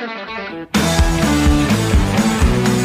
Thank 0.00 0.76
you. 0.76 0.89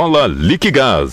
Viola 0.00 0.26
Liquigás. 0.26 1.10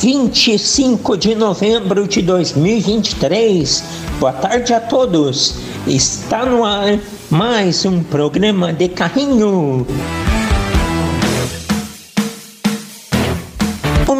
Vinte 0.00 0.54
e 0.54 0.58
cinco 0.58 1.16
de 1.16 1.36
novembro 1.36 2.08
de 2.08 2.20
dois 2.20 2.54
mil 2.54 2.78
e 2.78 2.80
vinte 2.80 3.10
e 3.10 3.14
três. 3.14 3.84
Boa 4.18 4.32
tarde 4.32 4.74
a 4.74 4.80
todos. 4.80 5.60
Está 5.86 6.44
no 6.44 6.64
ar 6.64 6.98
mais 7.30 7.84
um 7.84 8.02
programa 8.02 8.72
de 8.72 8.88
carrinho. 8.88 9.86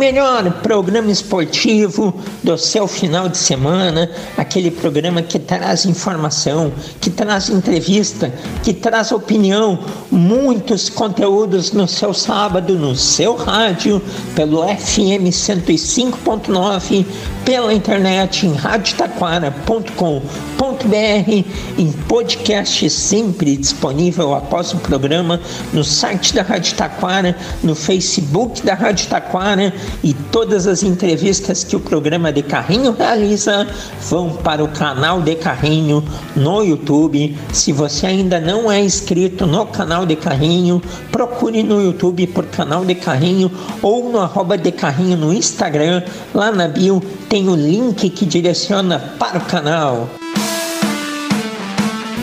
Melhor 0.07 0.49
programa 0.63 1.11
esportivo 1.11 2.15
do 2.41 2.57
seu 2.57 2.87
final 2.87 3.29
de 3.29 3.37
semana, 3.37 4.09
aquele 4.37 4.71
programa 4.71 5.21
que 5.21 5.37
traz 5.37 5.85
informação, 5.85 6.73
que 7.01 7.11
traz 7.11 7.49
entrevista, 7.49 8.33
que 8.63 8.73
traz 8.73 9.11
opinião, 9.11 9.81
muitos 10.09 10.89
conteúdos 10.89 11.73
no 11.73 11.89
seu 11.89 12.15
sábado, 12.15 12.79
no 12.79 12.95
seu 12.95 13.35
rádio, 13.35 14.01
pelo 14.37 14.63
FM 14.63 15.27
105.9, 15.27 17.05
pela 17.45 17.75
internet 17.75 18.47
em 18.47 18.55
radiotaquara.com.br, 18.55 21.45
em 21.77 21.93
podcast 22.07 22.91
sempre 22.91 23.57
disponível 23.57 24.35
após 24.35 24.73
o 24.73 24.77
programa, 24.77 25.41
no 25.73 25.83
site 25.83 26.33
da 26.33 26.43
Rádio 26.43 26.77
Taquara, 26.77 27.37
no 27.61 27.75
Facebook 27.75 28.65
da 28.65 28.75
Rádio 28.75 29.09
Taquara 29.09 29.75
e 30.03 30.15
todas 30.15 30.67
as 30.67 30.83
entrevistas 30.83 31.65
que 31.65 31.77
o 31.77 31.81
programa 31.81 32.33
de 32.33 32.43
Carrinho 32.43 32.93
realiza 32.93 33.67
vão 34.09 34.31
para 34.31 34.63
o 34.63 34.69
canal 34.69 35.21
de 35.23 35.35
Carrinho 35.35 36.03
no 36.35 36.63
YouTube. 36.63 37.37
Se 37.53 37.73
você 37.73 38.07
ainda 38.07 38.41
não 38.41 38.71
é 38.71 38.81
inscrito 38.81 39.47
no 39.47 39.67
canal 39.67 40.07
de 40.07 40.17
Carrinho, 40.17 40.83
procure 41.11 41.63
no 41.63 41.83
YouTube 41.83 42.27
por 42.29 42.45
canal 42.47 42.85
de 42.85 42.95
Carrinho 42.95 43.51
ou 43.83 44.11
no 44.11 44.21
arroba 44.21 44.57
de 44.57 44.73
Carrinho 44.73 45.17
no 45.17 45.33
Instagram. 45.33 46.03
Lá 46.35 46.51
na 46.51 46.69
bio 46.69 47.03
tem 47.29 47.49
o 47.49 47.55
link 47.55 48.11
que 48.11 48.25
direciona 48.25 48.99
para 49.19 49.39
o 49.39 49.45
canal. 49.45 50.09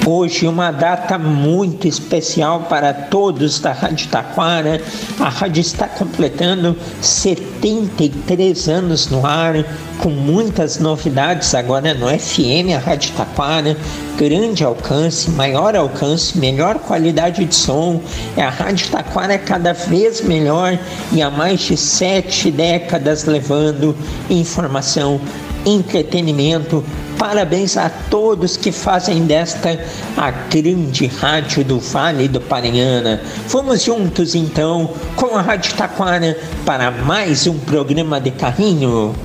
Hoje 0.05 0.45
uma 0.47 0.69
data 0.69 1.17
muito 1.17 1.87
especial 1.87 2.65
para 2.67 2.93
todos 2.93 3.61
da 3.61 3.71
Rádio 3.71 4.09
Taquara. 4.09 4.81
A 5.17 5.29
rádio 5.29 5.61
está 5.61 5.87
completando 5.87 6.75
73 7.01 8.67
anos 8.67 9.09
no 9.09 9.25
ar, 9.25 9.63
com 9.99 10.09
muitas 10.09 10.77
novidades 10.77 11.55
agora 11.55 11.93
no 11.93 12.07
FM, 12.07 12.75
a 12.75 12.79
Rádio 12.79 13.13
Taquara. 13.13 13.77
Grande 14.17 14.65
alcance, 14.65 15.31
maior 15.31 15.73
alcance, 15.73 16.37
melhor 16.37 16.79
qualidade 16.79 17.45
de 17.45 17.55
som. 17.55 18.01
É 18.35 18.41
a 18.41 18.49
Rádio 18.49 18.89
Taquara 18.89 19.37
cada 19.37 19.71
vez 19.71 20.19
melhor 20.19 20.77
e 21.13 21.21
há 21.21 21.31
mais 21.31 21.61
de 21.61 21.77
sete 21.77 22.51
décadas 22.51 23.23
levando 23.23 23.95
informação, 24.29 25.21
entretenimento, 25.65 26.83
Parabéns 27.23 27.77
a 27.77 27.89
todos 27.89 28.57
que 28.57 28.69
fazem 28.69 29.25
desta 29.25 29.79
a 30.17 30.29
grande 30.29 31.07
rádio 31.07 31.63
do 31.63 31.79
Vale 31.79 32.27
do 32.27 32.41
Paranhana. 32.41 33.21
Vamos 33.47 33.81
juntos 33.83 34.35
então 34.35 34.93
com 35.15 35.37
a 35.37 35.41
Rádio 35.41 35.73
Taquara 35.73 36.37
para 36.65 36.91
mais 36.91 37.47
um 37.47 37.57
programa 37.59 38.19
de 38.19 38.31
carrinho. 38.31 39.15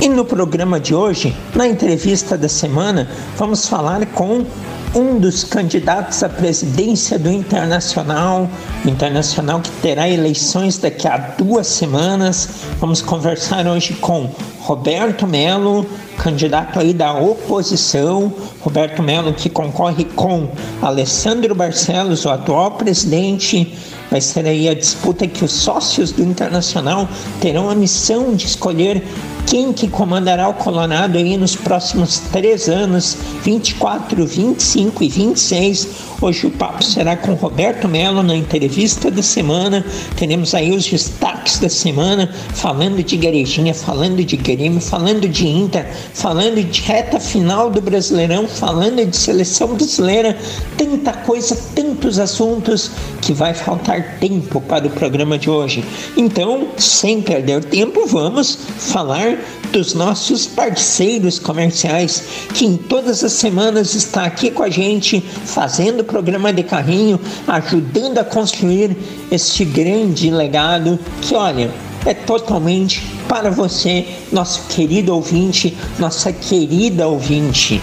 E 0.00 0.08
no 0.08 0.24
programa 0.24 0.78
de 0.78 0.94
hoje, 0.94 1.36
na 1.56 1.66
entrevista 1.66 2.38
da 2.38 2.48
semana, 2.48 3.08
vamos 3.36 3.66
falar 3.66 4.06
com 4.06 4.46
um 4.94 5.18
dos 5.18 5.44
candidatos 5.44 6.22
à 6.22 6.28
presidência 6.28 7.18
do 7.18 7.30
Internacional, 7.30 8.48
Internacional 8.84 9.60
que 9.60 9.70
terá 9.82 10.08
eleições 10.08 10.78
daqui 10.78 11.06
a 11.06 11.16
duas 11.16 11.66
semanas. 11.66 12.48
Vamos 12.78 13.02
conversar 13.02 13.66
hoje 13.66 13.94
com 13.94 14.30
Roberto 14.68 15.26
Melo, 15.26 15.86
candidato 16.18 16.78
aí 16.78 16.92
da 16.92 17.14
oposição, 17.14 18.30
Roberto 18.60 19.02
Melo 19.02 19.32
que 19.32 19.48
concorre 19.48 20.04
com 20.04 20.46
Alessandro 20.82 21.54
Barcelos, 21.54 22.26
o 22.26 22.28
atual 22.28 22.72
presidente. 22.72 23.74
Vai 24.10 24.20
ser 24.20 24.44
aí 24.44 24.68
a 24.68 24.74
disputa 24.74 25.26
que 25.26 25.42
os 25.42 25.52
sócios 25.52 26.12
do 26.12 26.22
Internacional 26.22 27.08
terão 27.40 27.70
a 27.70 27.74
missão 27.74 28.34
de 28.34 28.44
escolher 28.44 29.02
quem 29.48 29.72
que 29.72 29.88
comandará 29.88 30.46
o 30.46 30.52
Colorado 30.52 31.16
aí 31.16 31.34
nos 31.38 31.56
próximos 31.56 32.18
três 32.18 32.68
anos, 32.68 33.16
24, 33.42 34.26
25 34.26 35.02
e 35.02 35.08
26. 35.08 35.88
Hoje 36.20 36.46
o 36.46 36.50
papo 36.50 36.84
será 36.84 37.16
com 37.16 37.32
Roberto 37.32 37.88
Melo 37.88 38.22
na 38.22 38.36
entrevista 38.36 39.10
da 39.10 39.22
semana. 39.22 39.82
Teremos 40.16 40.54
aí 40.54 40.76
os 40.76 40.86
destaques 40.86 41.58
da 41.58 41.70
semana, 41.70 42.30
falando 42.52 43.02
de 43.02 43.16
Garejinha, 43.16 43.72
falando 43.72 44.22
de 44.22 44.36
Grêmio, 44.58 44.80
falando 44.80 45.28
de 45.28 45.46
Inter, 45.46 45.86
falando 46.12 46.60
de 46.62 46.82
reta 46.82 47.20
final 47.20 47.70
do 47.70 47.80
Brasileirão, 47.80 48.48
falando 48.48 49.06
de 49.06 49.16
seleção 49.16 49.68
brasileira. 49.68 50.36
Tanta 50.76 51.12
coisa, 51.12 51.56
tantos 51.76 52.18
assuntos 52.18 52.90
que 53.22 53.32
vai 53.32 53.54
faltar 53.54 54.18
tempo 54.18 54.60
para 54.60 54.86
o 54.86 54.90
programa 54.90 55.38
de 55.38 55.48
hoje. 55.48 55.84
Então, 56.16 56.68
sem 56.76 57.22
perder 57.22 57.64
tempo, 57.64 58.04
vamos 58.06 58.58
falar 58.78 59.38
dos 59.70 59.94
nossos 59.94 60.46
parceiros 60.46 61.38
comerciais, 61.38 62.24
que 62.54 62.64
em 62.64 62.76
todas 62.76 63.22
as 63.22 63.32
semanas 63.32 63.94
está 63.94 64.24
aqui 64.24 64.50
com 64.50 64.62
a 64.64 64.70
gente, 64.70 65.20
fazendo 65.20 66.00
o 66.00 66.04
programa 66.04 66.52
de 66.52 66.64
carrinho, 66.64 67.20
ajudando 67.46 68.18
a 68.18 68.24
construir 68.24 68.96
este 69.30 69.64
grande 69.64 70.30
legado 70.30 70.98
que, 71.22 71.34
olha, 71.34 71.70
é 72.06 72.14
totalmente 72.14 73.02
para 73.28 73.50
você, 73.50 74.06
nosso 74.32 74.62
querido 74.68 75.14
ouvinte, 75.14 75.76
nossa 75.98 76.32
querida 76.32 77.06
ouvinte. 77.06 77.80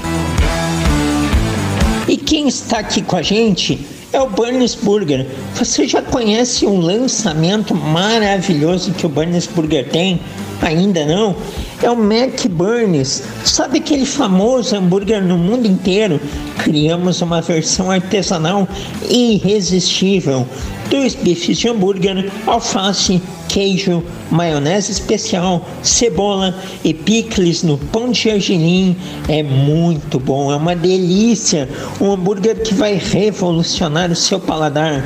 E 2.08 2.18
quem 2.18 2.48
está 2.48 2.80
aqui 2.80 3.02
com 3.02 3.16
a 3.16 3.22
gente 3.22 3.86
é 4.14 4.22
o 4.22 4.30
Burns 4.30 4.76
Burger. 4.76 5.28
Você 5.56 5.88
já 5.88 6.02
conhece 6.02 6.66
um 6.66 6.80
lançamento 6.80 7.76
maravilhoso 7.76 8.94
que 8.94 9.06
o 9.06 9.10
Burns 9.10 9.48
Burger 9.48 9.90
tem? 9.90 10.22
Ainda 10.62 11.06
não? 11.06 11.36
É 11.84 11.92
o 11.92 11.98
Mac 11.98 12.48
Burns. 12.50 13.24
Sabe 13.44 13.80
aquele 13.80 14.06
famoso 14.06 14.76
hambúrguer 14.76 15.22
no 15.22 15.38
mundo 15.38 15.68
inteiro? 15.68 16.20
Criamos 16.60 17.22
uma 17.22 17.42
versão 17.42 17.92
artesanal 17.92 18.68
irresistível. 19.10 20.48
Dois 20.90 21.16
bifes 21.16 21.58
de 21.58 21.68
hambúrguer, 21.68 22.32
alface, 22.46 23.22
queijo, 23.48 24.04
maionese 24.30 24.92
especial, 24.92 25.66
cebola 25.82 26.56
e 26.84 26.94
picles 26.94 27.64
no 27.64 27.78
pão 27.78 28.12
de 28.12 28.22
gergelim. 28.22 28.96
É 29.28 29.42
muito 29.42 30.20
bom, 30.20 30.52
é 30.52 30.56
uma 30.56 30.76
delícia. 30.76 31.68
Um 32.00 32.12
hambúrguer 32.12 32.62
que 32.62 32.74
vai 32.74 32.96
revolucionar 32.96 34.12
o 34.12 34.16
seu 34.16 34.40
paladar. 34.40 35.04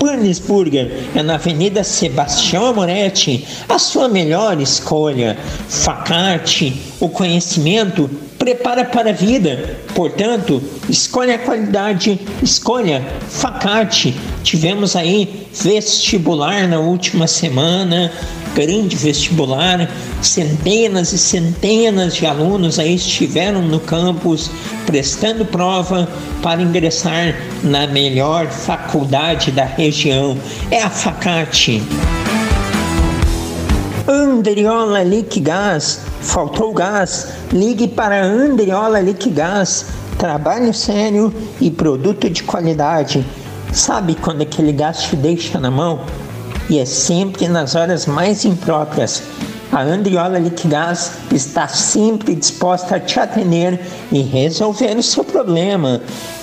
Burns 0.00 0.38
Burger 0.38 0.90
é 1.14 1.22
na 1.22 1.34
Avenida 1.34 1.84
Sebastião 1.84 2.64
Amoretti, 2.64 3.46
a 3.68 3.78
sua 3.78 4.08
melhor 4.08 4.58
escolha. 4.58 5.36
Facarte, 5.68 6.80
o 6.98 7.08
conhecimento 7.10 8.08
prepara 8.38 8.86
para 8.86 9.10
a 9.10 9.12
vida. 9.12 9.78
Portanto, 9.94 10.62
escolha 10.88 11.34
a 11.34 11.38
qualidade, 11.38 12.18
escolha 12.42 13.04
Facarte. 13.28 14.16
Tivemos 14.42 14.96
aí 14.96 15.46
vestibular 15.52 16.66
na 16.68 16.78
última 16.78 17.26
semana, 17.26 18.12
grande 18.54 18.96
vestibular, 18.96 19.88
centenas 20.22 21.12
e 21.12 21.18
centenas 21.18 22.14
de 22.14 22.26
alunos 22.26 22.78
aí 22.78 22.94
estiveram 22.94 23.62
no 23.62 23.80
campus 23.80 24.50
prestando 24.86 25.44
prova 25.44 26.08
para 26.42 26.62
ingressar 26.62 27.36
na 27.62 27.86
melhor 27.86 28.48
faculdade 28.48 29.50
da 29.50 29.64
região. 29.64 30.36
É 30.70 30.82
a 30.82 30.90
Facate. 30.90 31.82
Andriola 34.08 35.02
Liquigás 35.02 36.00
Faltou 36.20 36.72
gás? 36.74 37.28
Ligue 37.50 37.88
para 37.88 38.22
Andriola 38.22 39.00
Liquigás. 39.00 39.86
Trabalho 40.18 40.72
sério 40.74 41.32
e 41.60 41.70
produto 41.70 42.28
de 42.28 42.42
qualidade. 42.42 43.24
Sabe 43.72 44.16
quando 44.16 44.42
aquele 44.42 44.72
gás 44.72 45.02
te 45.04 45.16
deixa 45.16 45.58
na 45.60 45.70
mão? 45.70 46.00
E 46.68 46.78
é 46.78 46.84
sempre 46.84 47.46
nas 47.48 47.74
horas 47.74 48.04
mais 48.04 48.44
impróprias. 48.44 49.22
A 49.72 49.82
Andriola 49.82 50.40
Liquigás 50.40 51.12
está 51.32 51.68
sempre 51.68 52.34
disposta 52.34 52.96
a 52.96 53.00
te 53.00 53.20
atender 53.20 53.78
e 54.10 54.22
resolver 54.22 54.96
o 54.96 55.02
seu 55.02 55.22
problema. 55.22 56.02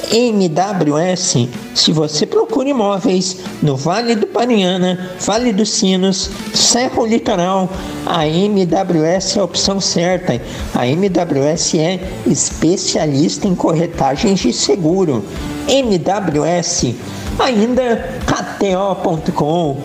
MWS, 0.09 1.49
se 1.75 1.91
você 1.91 2.25
procura 2.25 2.69
imóveis 2.69 3.37
no 3.61 3.75
Vale 3.75 4.15
do 4.15 4.27
Paranhana, 4.27 5.11
Vale 5.19 5.51
dos 5.51 5.71
Sinos, 5.71 6.29
Serra 6.53 7.05
Litoral, 7.05 7.69
a 8.05 8.25
MWS 8.25 9.35
é 9.35 9.39
a 9.41 9.43
opção 9.43 9.81
certa. 9.81 10.41
A 10.73 10.87
MWS 10.87 11.75
é 11.75 11.99
especialista 12.25 13.49
em 13.49 13.55
corretagens 13.55 14.39
de 14.39 14.53
seguro. 14.53 15.25
MWS, 15.67 16.95
ainda 17.39 18.19
KTO.com 18.25 19.77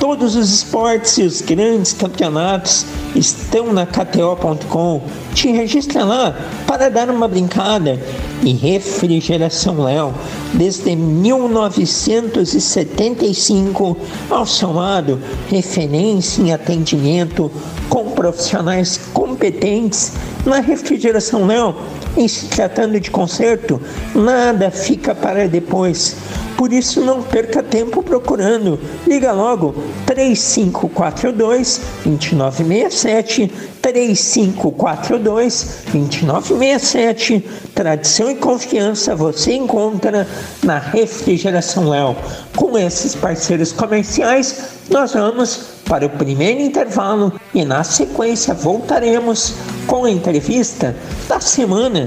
Todos 0.00 0.34
os 0.34 0.50
esportes 0.50 1.16
e 1.18 1.22
os 1.24 1.42
grandes 1.42 1.92
campeonatos 1.92 2.86
estão 3.14 3.70
na 3.70 3.84
KTO.com. 3.84 5.02
Te 5.34 5.52
registra 5.52 6.02
lá 6.02 6.34
para 6.66 6.88
dar 6.88 7.10
uma 7.10 7.28
brincada. 7.28 8.00
E 8.42 8.54
Refrigeração 8.54 9.82
Léo, 9.82 10.14
desde 10.54 10.96
1975, 10.96 13.94
ao 14.30 14.46
seu 14.46 14.72
lado, 14.72 15.20
referência 15.50 16.40
em 16.40 16.50
atendimento 16.50 17.52
com 17.90 18.12
profissionais 18.12 18.98
competentes 19.12 20.14
na 20.46 20.60
Refrigeração 20.60 21.46
Léo. 21.46 21.76
Em 22.16 22.26
se 22.26 22.46
tratando 22.46 22.98
de 22.98 23.10
conserto, 23.10 23.80
nada 24.14 24.70
fica 24.70 25.14
para 25.14 25.48
depois 25.48 26.16
por 26.60 26.74
isso, 26.74 27.00
não 27.00 27.22
perca 27.22 27.62
tempo 27.62 28.02
procurando. 28.02 28.78
Liga 29.06 29.32
logo 29.32 29.74
3542 30.04 31.80
2967 32.04 33.50
3542 33.80 35.84
2967. 35.90 37.48
Tradição 37.74 38.30
e 38.30 38.34
confiança 38.34 39.16
você 39.16 39.54
encontra 39.54 40.28
na 40.62 40.78
Refrigeração 40.78 41.88
Léo. 41.88 42.14
Com 42.54 42.76
esses 42.76 43.14
parceiros 43.14 43.72
comerciais, 43.72 44.82
nós 44.90 45.14
vamos 45.14 45.62
para 45.86 46.04
o 46.04 46.10
primeiro 46.10 46.60
intervalo 46.60 47.32
e 47.54 47.64
na 47.64 47.82
sequência 47.82 48.52
voltaremos 48.52 49.54
com 49.86 50.04
a 50.04 50.10
entrevista 50.10 50.94
da 51.26 51.40
semana. 51.40 52.06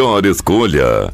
melhor 0.01 0.25
escolha. 0.25 1.13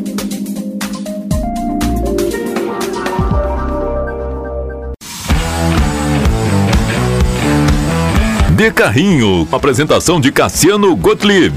De 8.61 8.71
Carrinho, 8.71 9.47
apresentação 9.51 10.21
de 10.21 10.31
Cassiano 10.31 10.95
Gottlieb. 10.95 11.51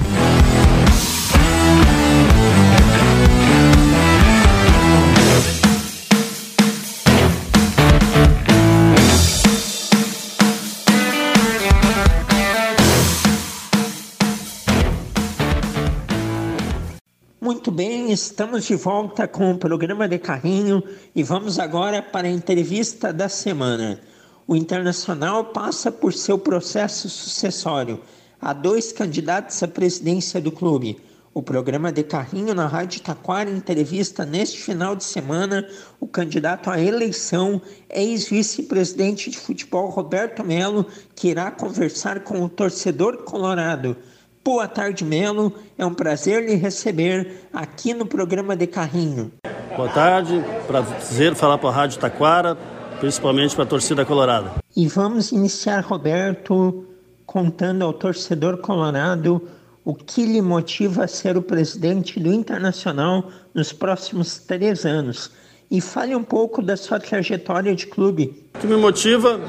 Muito 17.39 17.71
bem, 17.71 18.13
estamos 18.13 18.65
de 18.65 18.77
volta 18.77 19.29
com 19.29 19.51
o 19.51 19.59
programa 19.59 20.09
de 20.09 20.19
carrinho 20.19 20.83
e 21.15 21.23
vamos 21.23 21.59
agora 21.59 22.01
para 22.01 22.27
a 22.27 22.31
entrevista 22.31 23.13
da 23.13 23.29
semana. 23.29 24.01
O 24.47 24.55
Internacional 24.55 25.47
passa 25.47 25.91
por 25.91 26.13
seu 26.13 26.39
processo 26.39 27.09
sucessório. 27.09 28.01
Há 28.39 28.53
dois 28.53 28.93
candidatos 28.93 29.63
à 29.63 29.69
presidência 29.69 30.39
do 30.39 30.53
clube. 30.53 31.01
O 31.33 31.43
programa 31.43 31.91
de 31.91 32.03
carrinho 32.03 32.55
na 32.55 32.67
Rádio 32.67 33.01
Taquara 33.01 33.49
entrevista 33.49 34.27
neste 34.27 34.59
final 34.59 34.95
de 34.95 35.03
semana 35.03 35.67
o 35.99 36.07
candidato 36.07 36.69
à 36.69 36.79
eleição, 36.79 37.61
ex-vice-presidente 37.89 39.31
de 39.31 39.39
futebol 39.39 39.89
Roberto 39.89 40.45
Melo, 40.45 40.87
que 41.17 41.29
irá 41.29 41.51
conversar 41.51 42.21
com 42.21 42.43
o 42.43 42.49
torcedor 42.49 43.25
colorado. 43.25 43.97
Boa 44.45 44.69
tarde, 44.69 45.05
Melo. 45.05 45.55
É 45.79 45.87
um 45.87 45.95
prazer 45.95 46.45
lhe 46.45 46.55
receber 46.55 47.49
aqui 47.51 47.95
no 47.95 48.05
programa 48.05 48.55
de 48.55 48.67
Carrinho. 48.67 49.33
Boa 49.75 49.89
tarde, 49.89 50.45
prazer 50.67 51.35
falar 51.35 51.57
para 51.57 51.71
a 51.71 51.73
Rádio 51.73 51.99
Taquara, 51.99 52.57
principalmente 53.01 53.55
para 53.55 53.65
a 53.65 53.67
torcida 53.67 54.05
colorada. 54.05 54.53
E 54.77 54.87
vamos 54.89 55.33
iniciar, 55.33 55.81
Roberto, 55.85 56.87
contando 57.27 57.85
ao 57.85 57.93
torcedor 57.93 58.59
colorado 58.59 59.43
o 59.85 59.95
que 59.95 60.25
lhe 60.25 60.41
motiva 60.41 61.05
a 61.05 61.09
ser 61.09 61.37
o 61.37 61.43
presidente 61.43 62.19
do 62.19 62.33
Internacional 62.33 63.31
nos 63.53 63.73
próximos 63.73 64.39
três 64.39 64.87
anos. 64.87 65.31
E 65.71 65.81
fale 65.81 66.15
um 66.15 66.23
pouco 66.23 66.63
da 66.63 66.77
sua 66.77 66.99
trajetória 66.99 67.75
de 67.75 67.87
clube. 67.87 68.45
O 68.55 68.59
que 68.59 68.67
me 68.67 68.77
motiva 68.77 69.41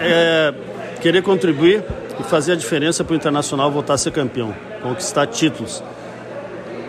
é 0.00 0.54
querer 1.00 1.22
contribuir 1.22 1.84
e 2.20 2.22
fazer 2.22 2.52
a 2.52 2.56
diferença 2.56 3.02
para 3.02 3.12
o 3.14 3.16
Internacional 3.16 3.70
voltar 3.70 3.94
a 3.94 3.98
ser 3.98 4.12
campeão, 4.12 4.54
conquistar 4.82 5.26
títulos, 5.26 5.82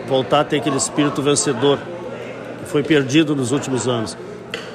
voltar 0.08 0.40
a 0.40 0.44
ter 0.44 0.58
aquele 0.58 0.76
espírito 0.76 1.22
vencedor 1.22 1.78
que 2.60 2.66
foi 2.66 2.82
perdido 2.82 3.34
nos 3.34 3.52
últimos 3.52 3.88
anos. 3.88 4.16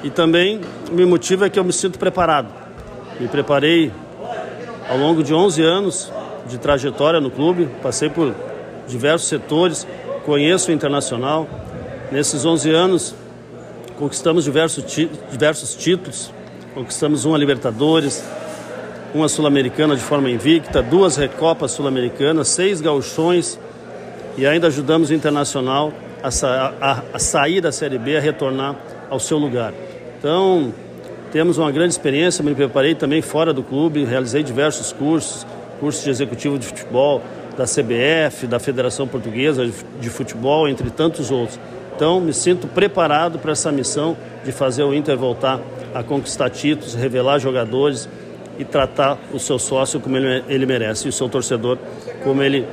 E 0.02 0.10
também 0.10 0.60
me 0.90 1.04
motiva 1.04 1.46
é 1.46 1.50
que 1.50 1.58
eu 1.58 1.64
me 1.64 1.72
sinto 1.72 1.98
preparado. 1.98 2.48
Me 3.18 3.28
preparei 3.28 3.90
ao 4.88 4.96
longo 4.96 5.22
de 5.22 5.34
11 5.34 5.62
anos 5.62 6.12
de 6.46 6.58
trajetória 6.58 7.20
no 7.20 7.30
clube, 7.30 7.68
passei 7.82 8.08
por 8.08 8.34
diversos 8.86 9.28
setores, 9.28 9.86
conheço 10.24 10.70
o 10.70 10.74
Internacional. 10.74 11.48
Nesses 12.12 12.44
11 12.44 12.70
anos 12.70 13.14
conquistamos 13.98 14.44
diversos, 14.44 14.84
diversos 15.30 15.74
títulos, 15.74 16.30
conquistamos 16.74 17.24
uma 17.24 17.38
Libertadores, 17.38 18.22
uma 19.14 19.28
Sul-Americana 19.28 19.96
de 19.96 20.02
forma 20.02 20.30
invicta, 20.30 20.82
duas 20.82 21.16
Recopas 21.16 21.72
Sul-Americanas, 21.72 22.48
seis 22.48 22.80
gauchões 22.80 23.58
e 24.36 24.46
ainda 24.46 24.66
ajudamos 24.66 25.10
o 25.10 25.14
Internacional 25.14 25.92
a, 26.22 26.28
a, 26.80 27.02
a, 27.14 27.18
sair 27.18 27.60
da 27.60 27.72
Série 27.72 27.98
B, 27.98 28.16
a 28.16 28.20
retornar 28.20 28.76
ao 29.10 29.18
seu 29.18 29.38
lugar. 29.38 29.72
Então, 30.18 30.72
temos 31.32 31.58
uma 31.58 31.70
grande 31.70 31.92
experiência, 31.92 32.42
me 32.42 32.54
preparei 32.54 32.94
também 32.94 33.22
fora 33.22 33.52
do 33.52 33.62
clube, 33.62 34.04
realizei 34.04 34.42
diversos 34.42 34.92
cursos, 34.92 35.46
cursos 35.80 36.04
de 36.04 36.10
executivo 36.10 36.58
de 36.58 36.66
futebol, 36.66 37.22
da 37.56 37.64
CBF, 37.64 38.46
da 38.46 38.58
Federação 38.58 39.06
Portuguesa 39.08 39.70
de 40.00 40.10
Futebol, 40.10 40.68
entre 40.68 40.90
tantos 40.90 41.30
outros. 41.30 41.58
Então, 41.94 42.20
me 42.20 42.32
sinto 42.32 42.66
preparado 42.66 43.38
para 43.38 43.52
essa 43.52 43.72
missão 43.72 44.16
de 44.44 44.52
fazer 44.52 44.82
o 44.82 44.94
Inter 44.94 45.16
voltar 45.16 45.60
a 45.94 46.02
conquistar 46.02 46.50
títulos, 46.50 46.94
revelar 46.94 47.38
jogadores, 47.38 48.06
e 48.58 48.64
tratar 48.64 49.18
o 49.32 49.38
seu 49.38 49.58
sócio 49.58 50.00
como 50.00 50.16
ele, 50.16 50.44
ele 50.48 50.66
merece 50.66 51.06
e 51.06 51.08
o 51.08 51.12
seu 51.12 51.28
torcedor 51.28 51.78
como 52.22 52.42
ele 52.42 52.66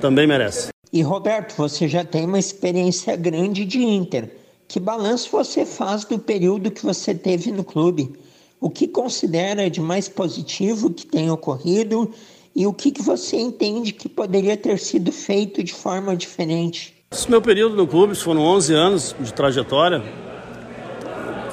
também 0.00 0.26
merece. 0.26 0.68
E 0.92 1.02
Roberto, 1.02 1.54
você 1.56 1.86
já 1.86 2.04
tem 2.04 2.24
uma 2.24 2.38
experiência 2.38 3.14
grande 3.16 3.64
de 3.64 3.82
Inter. 3.82 4.30
Que 4.68 4.78
balanço 4.78 5.30
você 5.32 5.64
faz 5.64 6.04
do 6.04 6.18
período 6.18 6.70
que 6.70 6.84
você 6.84 7.14
teve 7.14 7.50
no 7.50 7.64
clube? 7.64 8.12
O 8.60 8.68
que 8.68 8.86
considera 8.86 9.70
de 9.70 9.80
mais 9.80 10.10
positivo 10.10 10.90
que 10.90 11.06
tem 11.06 11.30
ocorrido 11.30 12.12
e 12.54 12.66
o 12.66 12.74
que, 12.74 12.90
que 12.90 13.00
você 13.00 13.36
entende 13.36 13.94
que 13.94 14.10
poderia 14.10 14.58
ter 14.58 14.78
sido 14.78 15.10
feito 15.10 15.64
de 15.64 15.72
forma 15.72 16.14
diferente? 16.14 16.94
Esse 17.10 17.30
meu 17.30 17.40
período 17.40 17.76
no 17.76 17.86
clube 17.86 18.14
foram 18.14 18.42
11 18.42 18.74
anos 18.74 19.16
de 19.18 19.32
trajetória, 19.32 20.02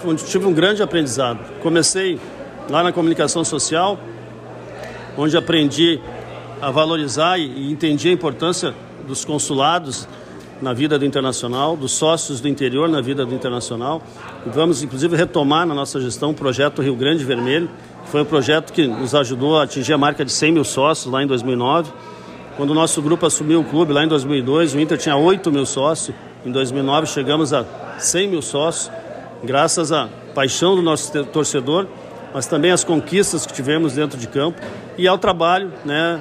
onde 0.05 0.25
tive 0.25 0.45
um 0.45 0.53
grande 0.53 0.83
aprendizado. 0.83 1.39
Comecei 1.61 2.19
lá 2.69 2.83
na 2.83 2.91
comunicação 2.91 3.45
social, 3.45 3.97
onde 5.17 5.37
aprendi 5.37 6.01
a 6.61 6.69
valorizar 6.69 7.39
e 7.39 7.71
entendi 7.71 8.09
a 8.09 8.11
importância 8.11 8.75
dos 9.07 9.23
consulados 9.23 10.05
na 10.61 10.73
vida 10.73 10.97
do 10.97 11.05
internacional, 11.05 11.75
dos 11.75 11.91
sócios 11.91 12.39
do 12.39 12.47
interior 12.47 12.87
na 12.87 13.01
vida 13.01 13.25
do 13.25 13.33
internacional. 13.33 14.01
E 14.45 14.49
vamos, 14.49 14.81
inclusive, 14.81 15.15
retomar 15.15 15.65
na 15.65 15.73
nossa 15.73 15.99
gestão 15.99 16.31
o 16.31 16.33
projeto 16.33 16.81
Rio 16.81 16.95
Grande 16.95 17.23
Vermelho, 17.23 17.69
que 18.03 18.09
foi 18.09 18.21
um 18.21 18.25
projeto 18.25 18.71
que 18.71 18.87
nos 18.87 19.13
ajudou 19.13 19.59
a 19.59 19.63
atingir 19.63 19.93
a 19.93 19.97
marca 19.97 20.23
de 20.23 20.31
100 20.31 20.51
mil 20.51 20.63
sócios 20.63 21.11
lá 21.11 21.23
em 21.23 21.27
2009. 21.27 21.91
Quando 22.55 22.69
o 22.69 22.73
nosso 22.73 23.01
grupo 23.01 23.25
assumiu 23.25 23.59
o 23.59 23.63
clube 23.63 23.91
lá 23.91 24.03
em 24.03 24.07
2002, 24.07 24.75
o 24.75 24.79
Inter 24.79 24.97
tinha 24.97 25.15
8 25.15 25.51
mil 25.51 25.65
sócios. 25.65 26.15
Em 26.45 26.51
2009 26.51 27.07
chegamos 27.07 27.53
a 27.53 27.65
100 27.97 28.29
mil 28.29 28.41
sócios, 28.41 28.91
graças 29.43 29.91
à 29.91 30.07
paixão 30.33 30.75
do 30.75 30.81
nosso 30.81 31.11
torcedor 31.25 31.87
mas 32.35 32.47
também 32.47 32.69
as 32.69 32.83
conquistas 32.83 33.45
que 33.45 33.53
tivemos 33.53 33.93
dentro 33.93 34.19
de 34.19 34.27
campo 34.27 34.61
e 34.97 35.07
ao 35.07 35.17
trabalho 35.17 35.71
né, 35.85 36.19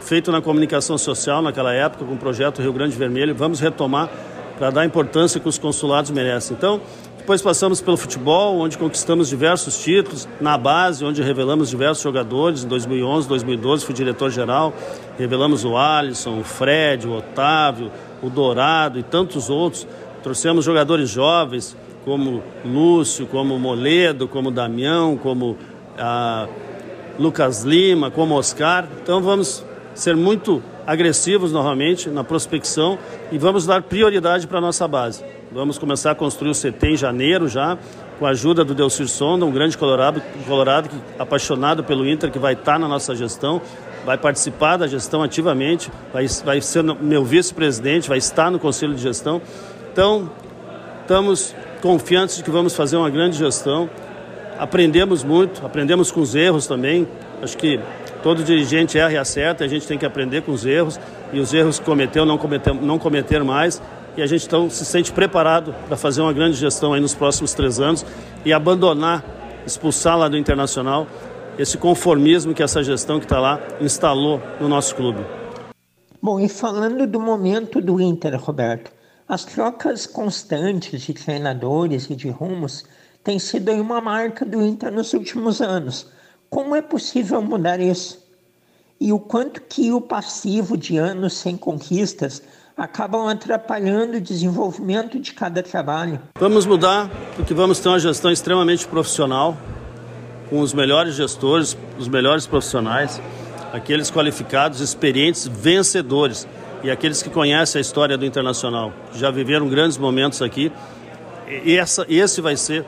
feito 0.00 0.30
na 0.30 0.40
comunicação 0.40 0.96
social 0.96 1.42
naquela 1.42 1.72
época 1.72 2.04
com 2.04 2.14
o 2.14 2.16
projeto 2.16 2.62
Rio 2.62 2.72
Grande 2.72 2.96
Vermelho. 2.96 3.34
Vamos 3.34 3.58
retomar 3.58 4.08
para 4.56 4.70
dar 4.70 4.82
a 4.82 4.84
importância 4.84 5.40
que 5.40 5.48
os 5.48 5.58
consulados 5.58 6.12
merecem. 6.12 6.56
Então, 6.56 6.80
depois 7.18 7.42
passamos 7.42 7.80
pelo 7.80 7.96
futebol, 7.96 8.60
onde 8.60 8.78
conquistamos 8.78 9.28
diversos 9.28 9.82
títulos, 9.82 10.28
na 10.40 10.56
base, 10.56 11.04
onde 11.04 11.20
revelamos 11.20 11.68
diversos 11.68 12.00
jogadores. 12.00 12.62
Em 12.62 12.68
2011, 12.68 13.26
2012 13.26 13.84
fui 13.84 13.92
diretor-geral, 13.92 14.72
revelamos 15.18 15.64
o 15.64 15.76
Alisson, 15.76 16.38
o 16.38 16.44
Fred, 16.44 17.08
o 17.08 17.14
Otávio, 17.14 17.90
o 18.22 18.30
Dourado 18.30 19.00
e 19.00 19.02
tantos 19.02 19.50
outros. 19.50 19.84
Trouxemos 20.22 20.64
jogadores 20.64 21.10
jovens, 21.10 21.76
como 22.06 22.40
Lúcio, 22.64 23.26
como 23.26 23.58
Moledo, 23.58 24.28
como 24.28 24.52
Damião, 24.52 25.16
como 25.16 25.58
ah, 25.98 26.46
Lucas 27.18 27.64
Lima, 27.64 28.12
como 28.12 28.36
Oscar. 28.36 28.86
Então 29.02 29.20
vamos 29.20 29.64
ser 29.92 30.14
muito 30.14 30.62
agressivos 30.86 31.50
novamente 31.50 32.08
na 32.08 32.22
prospecção 32.22 32.96
e 33.32 33.38
vamos 33.38 33.66
dar 33.66 33.82
prioridade 33.82 34.46
para 34.46 34.58
a 34.58 34.60
nossa 34.60 34.86
base. 34.86 35.24
Vamos 35.50 35.78
começar 35.78 36.12
a 36.12 36.14
construir 36.14 36.50
o 36.50 36.54
CT 36.54 36.90
em 36.90 36.96
janeiro 36.96 37.48
já, 37.48 37.76
com 38.20 38.26
a 38.26 38.30
ajuda 38.30 38.64
do 38.64 38.72
Delcir 38.72 39.08
Sonda, 39.08 39.44
um 39.44 39.50
grande 39.50 39.76
colorado, 39.76 40.22
colorado 40.46 40.88
que, 40.88 40.96
apaixonado 41.18 41.82
pelo 41.82 42.08
Inter, 42.08 42.30
que 42.30 42.38
vai 42.38 42.52
estar 42.52 42.78
na 42.78 42.86
nossa 42.86 43.16
gestão, 43.16 43.60
vai 44.04 44.16
participar 44.16 44.76
da 44.76 44.86
gestão 44.86 45.24
ativamente, 45.24 45.90
vai, 46.12 46.28
vai 46.44 46.60
ser 46.60 46.84
meu 46.84 47.24
vice-presidente, 47.24 48.08
vai 48.08 48.18
estar 48.18 48.48
no 48.48 48.60
conselho 48.60 48.94
de 48.94 49.02
gestão. 49.02 49.42
Então, 49.92 50.30
estamos 51.02 51.54
confiantes 51.86 52.36
de 52.36 52.42
que 52.42 52.50
vamos 52.50 52.74
fazer 52.74 52.96
uma 52.96 53.08
grande 53.08 53.38
gestão. 53.38 53.88
Aprendemos 54.58 55.22
muito, 55.22 55.64
aprendemos 55.64 56.10
com 56.10 56.20
os 56.20 56.34
erros 56.34 56.66
também. 56.66 57.06
Acho 57.40 57.56
que 57.56 57.78
todo 58.22 58.42
dirigente 58.42 58.98
erra 58.98 59.12
e 59.12 59.16
acerta, 59.16 59.64
a 59.64 59.68
gente 59.68 59.86
tem 59.86 59.96
que 59.96 60.04
aprender 60.04 60.42
com 60.42 60.50
os 60.50 60.66
erros 60.66 60.98
e 61.32 61.38
os 61.38 61.54
erros 61.54 61.78
que 61.78 61.84
cometeu 61.84 62.26
não 62.26 62.36
cometer, 62.36 62.74
não 62.74 62.98
cometer 62.98 63.44
mais. 63.44 63.80
E 64.16 64.22
a 64.22 64.26
gente 64.26 64.46
então 64.46 64.68
se 64.68 64.84
sente 64.84 65.12
preparado 65.12 65.72
para 65.86 65.96
fazer 65.96 66.22
uma 66.22 66.32
grande 66.32 66.56
gestão 66.56 66.92
aí 66.92 67.00
nos 67.00 67.14
próximos 67.14 67.52
três 67.54 67.78
anos 67.78 68.04
e 68.44 68.52
abandonar, 68.52 69.24
expulsar 69.64 70.18
lá 70.18 70.26
do 70.26 70.36
Internacional 70.36 71.06
esse 71.58 71.78
conformismo 71.78 72.52
que 72.52 72.62
essa 72.62 72.82
gestão 72.82 73.18
que 73.18 73.24
está 73.24 73.40
lá 73.40 73.60
instalou 73.80 74.40
no 74.60 74.68
nosso 74.68 74.94
clube. 74.94 75.24
Bom, 76.20 76.40
e 76.40 76.48
falando 76.48 77.06
do 77.06 77.20
momento 77.20 77.80
do 77.80 78.00
Inter, 78.00 78.38
Roberto, 78.38 78.90
as 79.28 79.44
trocas 79.44 80.06
constantes 80.06 81.02
de 81.02 81.12
treinadores 81.12 82.08
e 82.08 82.14
de 82.14 82.28
rumos 82.28 82.84
têm 83.24 83.38
sido 83.38 83.72
uma 83.72 84.00
marca 84.00 84.44
do 84.44 84.64
Inter 84.64 84.92
nos 84.92 85.12
últimos 85.12 85.60
anos. 85.60 86.06
Como 86.48 86.76
é 86.76 86.82
possível 86.82 87.42
mudar 87.42 87.80
isso? 87.80 88.24
E 89.00 89.12
o 89.12 89.18
quanto 89.18 89.60
que 89.60 89.90
o 89.90 90.00
passivo 90.00 90.76
de 90.76 90.96
anos 90.96 91.34
sem 91.34 91.56
conquistas 91.56 92.40
acabam 92.76 93.26
atrapalhando 93.26 94.18
o 94.18 94.20
desenvolvimento 94.20 95.18
de 95.18 95.32
cada 95.34 95.60
trabalho? 95.62 96.20
Vamos 96.38 96.64
mudar 96.64 97.10
porque 97.34 97.52
vamos 97.52 97.80
ter 97.80 97.88
uma 97.88 97.98
gestão 97.98 98.30
extremamente 98.30 98.86
profissional, 98.86 99.56
com 100.48 100.60
os 100.60 100.72
melhores 100.72 101.16
gestores, 101.16 101.76
os 101.98 102.06
melhores 102.06 102.46
profissionais, 102.46 103.20
aqueles 103.72 104.08
qualificados, 104.08 104.80
experientes, 104.80 105.48
vencedores 105.48 106.46
e 106.86 106.90
aqueles 106.90 107.20
que 107.20 107.28
conhecem 107.28 107.80
a 107.80 107.82
história 107.82 108.16
do 108.16 108.24
Internacional, 108.24 108.92
já 109.12 109.28
viveram 109.28 109.68
grandes 109.68 109.98
momentos 109.98 110.40
aqui. 110.40 110.70
Essa, 111.66 112.06
esse 112.08 112.40
vai 112.40 112.56
ser 112.56 112.84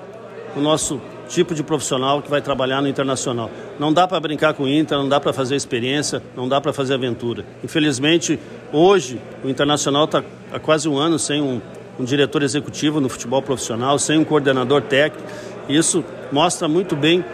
o 0.54 0.60
nosso 0.60 1.00
tipo 1.28 1.52
de 1.52 1.64
profissional 1.64 2.22
que 2.22 2.30
vai 2.30 2.40
trabalhar 2.40 2.80
no 2.80 2.86
Internacional. 2.86 3.50
Não 3.76 3.92
dá 3.92 4.06
para 4.06 4.20
brincar 4.20 4.54
com 4.54 4.62
o 4.62 4.68
Inter, 4.68 4.96
não 4.96 5.08
dá 5.08 5.18
para 5.18 5.32
fazer 5.32 5.56
experiência, 5.56 6.22
não 6.36 6.48
dá 6.48 6.60
para 6.60 6.72
fazer 6.72 6.94
aventura. 6.94 7.44
Infelizmente, 7.64 8.38
hoje, 8.72 9.20
o 9.42 9.48
Internacional 9.48 10.04
está 10.04 10.22
há 10.52 10.60
quase 10.60 10.88
um 10.88 10.96
ano 10.96 11.18
sem 11.18 11.42
um, 11.42 11.60
um 11.98 12.04
diretor 12.04 12.44
executivo 12.44 13.00
no 13.00 13.08
futebol 13.08 13.42
profissional, 13.42 13.98
sem 13.98 14.16
um 14.16 14.24
coordenador 14.24 14.82
técnico. 14.82 15.28
Isso 15.68 16.04
mostra 16.30 16.68
muito 16.68 16.94
bem 16.94 17.24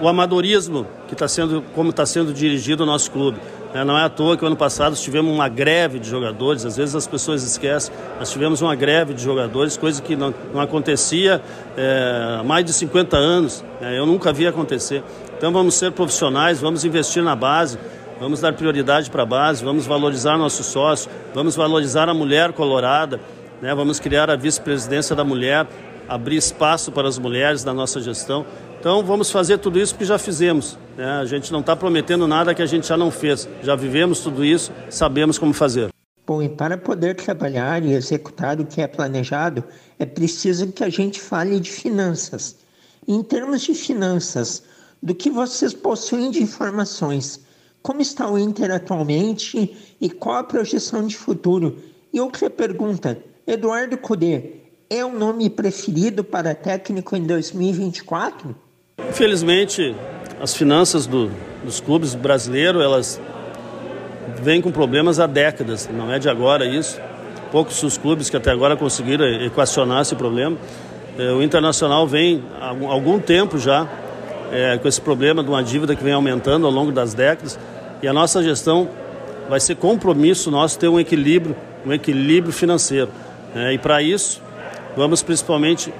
o, 0.00 0.08
amadorismo 0.08 0.86
que 1.08 1.14
está 1.14 1.26
sendo, 1.26 1.62
como 1.74 1.90
está 1.90 2.06
sendo 2.06 2.32
dirigido 2.32 2.82
o 2.82 2.86
nosso 2.86 3.10
clube. 3.10 3.38
É, 3.74 3.82
não 3.84 3.98
é 3.98 4.04
à 4.04 4.08
toa 4.08 4.36
que 4.36 4.44
o 4.44 4.46
ano 4.46 4.56
passado 4.56 4.94
tivemos 4.94 5.32
uma 5.32 5.48
greve 5.48 5.98
de 5.98 6.08
jogadores, 6.08 6.66
às 6.66 6.76
vezes 6.76 6.94
as 6.94 7.06
pessoas 7.06 7.42
esquecem, 7.42 7.94
nós 8.18 8.30
tivemos 8.30 8.60
uma 8.60 8.74
greve 8.74 9.14
de 9.14 9.22
jogadores, 9.22 9.78
coisa 9.78 10.02
que 10.02 10.14
não, 10.14 10.34
não 10.52 10.60
acontecia 10.60 11.40
é, 11.76 12.36
há 12.38 12.44
mais 12.44 12.66
de 12.66 12.72
50 12.72 13.16
anos, 13.16 13.64
é, 13.80 13.98
eu 13.98 14.04
nunca 14.04 14.30
vi 14.32 14.46
acontecer. 14.46 15.02
Então 15.38 15.50
vamos 15.50 15.74
ser 15.74 15.90
profissionais, 15.92 16.60
vamos 16.60 16.84
investir 16.84 17.22
na 17.22 17.34
base, 17.34 17.78
vamos 18.20 18.40
dar 18.40 18.52
prioridade 18.52 19.10
para 19.10 19.22
a 19.22 19.26
base, 19.26 19.64
vamos 19.64 19.86
valorizar 19.86 20.36
nosso 20.36 20.62
sócio, 20.62 21.10
vamos 21.34 21.56
valorizar 21.56 22.10
a 22.10 22.14
mulher 22.14 22.52
colorada, 22.52 23.20
né, 23.62 23.74
vamos 23.74 23.98
criar 23.98 24.28
a 24.28 24.36
vice-presidência 24.36 25.16
da 25.16 25.24
mulher, 25.24 25.66
abrir 26.08 26.36
espaço 26.36 26.92
para 26.92 27.08
as 27.08 27.18
mulheres 27.18 27.64
da 27.64 27.72
nossa 27.72 28.00
gestão. 28.00 28.44
Então 28.78 29.04
vamos 29.04 29.30
fazer 29.30 29.58
tudo 29.58 29.78
isso 29.78 29.94
que 29.94 30.04
já 30.04 30.18
fizemos. 30.18 30.78
Né? 30.96 31.04
A 31.04 31.24
gente 31.24 31.52
não 31.52 31.60
está 31.60 31.76
prometendo 31.76 32.26
nada 32.26 32.54
que 32.54 32.62
a 32.62 32.66
gente 32.66 32.86
já 32.86 32.96
não 32.96 33.10
fez. 33.10 33.48
Já 33.62 33.76
vivemos 33.76 34.20
tudo 34.20 34.44
isso, 34.44 34.72
sabemos 34.90 35.38
como 35.38 35.52
fazer. 35.52 35.90
Bom, 36.26 36.42
e 36.42 36.48
para 36.48 36.78
poder 36.78 37.16
trabalhar 37.16 37.84
e 37.84 37.92
executar 37.92 38.60
o 38.60 38.66
que 38.66 38.80
é 38.80 38.86
planejado, 38.86 39.64
é 39.98 40.06
preciso 40.06 40.70
que 40.72 40.84
a 40.84 40.88
gente 40.88 41.20
fale 41.20 41.58
de 41.58 41.70
finanças. 41.70 42.56
Em 43.06 43.22
termos 43.22 43.62
de 43.62 43.74
finanças, 43.74 44.62
do 45.02 45.14
que 45.14 45.28
vocês 45.28 45.74
possuem 45.74 46.30
de 46.30 46.40
informações, 46.40 47.40
como 47.82 48.00
está 48.00 48.30
o 48.30 48.38
Inter 48.38 48.70
atualmente 48.70 49.76
e 50.00 50.08
qual 50.08 50.36
a 50.36 50.44
projeção 50.44 51.04
de 51.04 51.16
futuro? 51.16 51.76
E 52.12 52.20
outra 52.20 52.48
pergunta, 52.48 53.18
Eduardo 53.44 53.98
Cudê, 53.98 54.61
é 54.92 55.02
o 55.02 55.10
nome 55.10 55.48
preferido 55.48 56.22
para 56.22 56.54
técnico 56.54 57.16
em 57.16 57.22
2024? 57.22 58.54
Infelizmente, 59.08 59.96
as 60.38 60.54
finanças 60.54 61.06
do, 61.06 61.30
dos 61.64 61.80
clubes 61.80 62.14
brasileiros, 62.14 62.82
elas 62.82 63.20
vêm 64.42 64.60
com 64.60 64.70
problemas 64.70 65.18
há 65.18 65.26
décadas, 65.26 65.88
não 65.90 66.12
é 66.12 66.18
de 66.18 66.28
agora 66.28 66.66
isso. 66.66 67.00
Poucos 67.50 67.82
os 67.82 67.96
clubes 67.96 68.28
que 68.28 68.36
até 68.36 68.50
agora 68.50 68.76
conseguiram 68.76 69.24
equacionar 69.42 70.02
esse 70.02 70.14
problema. 70.14 70.58
É, 71.18 71.32
o 71.32 71.42
Internacional 71.42 72.06
vem 72.06 72.44
há 72.60 72.68
algum 72.68 73.18
tempo 73.18 73.58
já 73.58 73.88
é, 74.50 74.76
com 74.76 74.86
esse 74.86 75.00
problema 75.00 75.42
de 75.42 75.48
uma 75.48 75.62
dívida 75.62 75.96
que 75.96 76.04
vem 76.04 76.12
aumentando 76.12 76.66
ao 76.66 76.72
longo 76.72 76.92
das 76.92 77.14
décadas 77.14 77.58
e 78.02 78.08
a 78.08 78.12
nossa 78.12 78.42
gestão 78.42 78.90
vai 79.48 79.58
ser 79.58 79.76
compromisso 79.76 80.50
nosso 80.50 80.78
ter 80.78 80.88
um 80.88 81.00
equilíbrio, 81.00 81.56
um 81.86 81.92
equilíbrio 81.94 82.52
financeiro. 82.52 83.08
É, 83.54 83.72
e 83.72 83.78
para 83.78 84.02
isso, 84.02 84.41
vamos 84.96 85.22
principalmente 85.22 85.92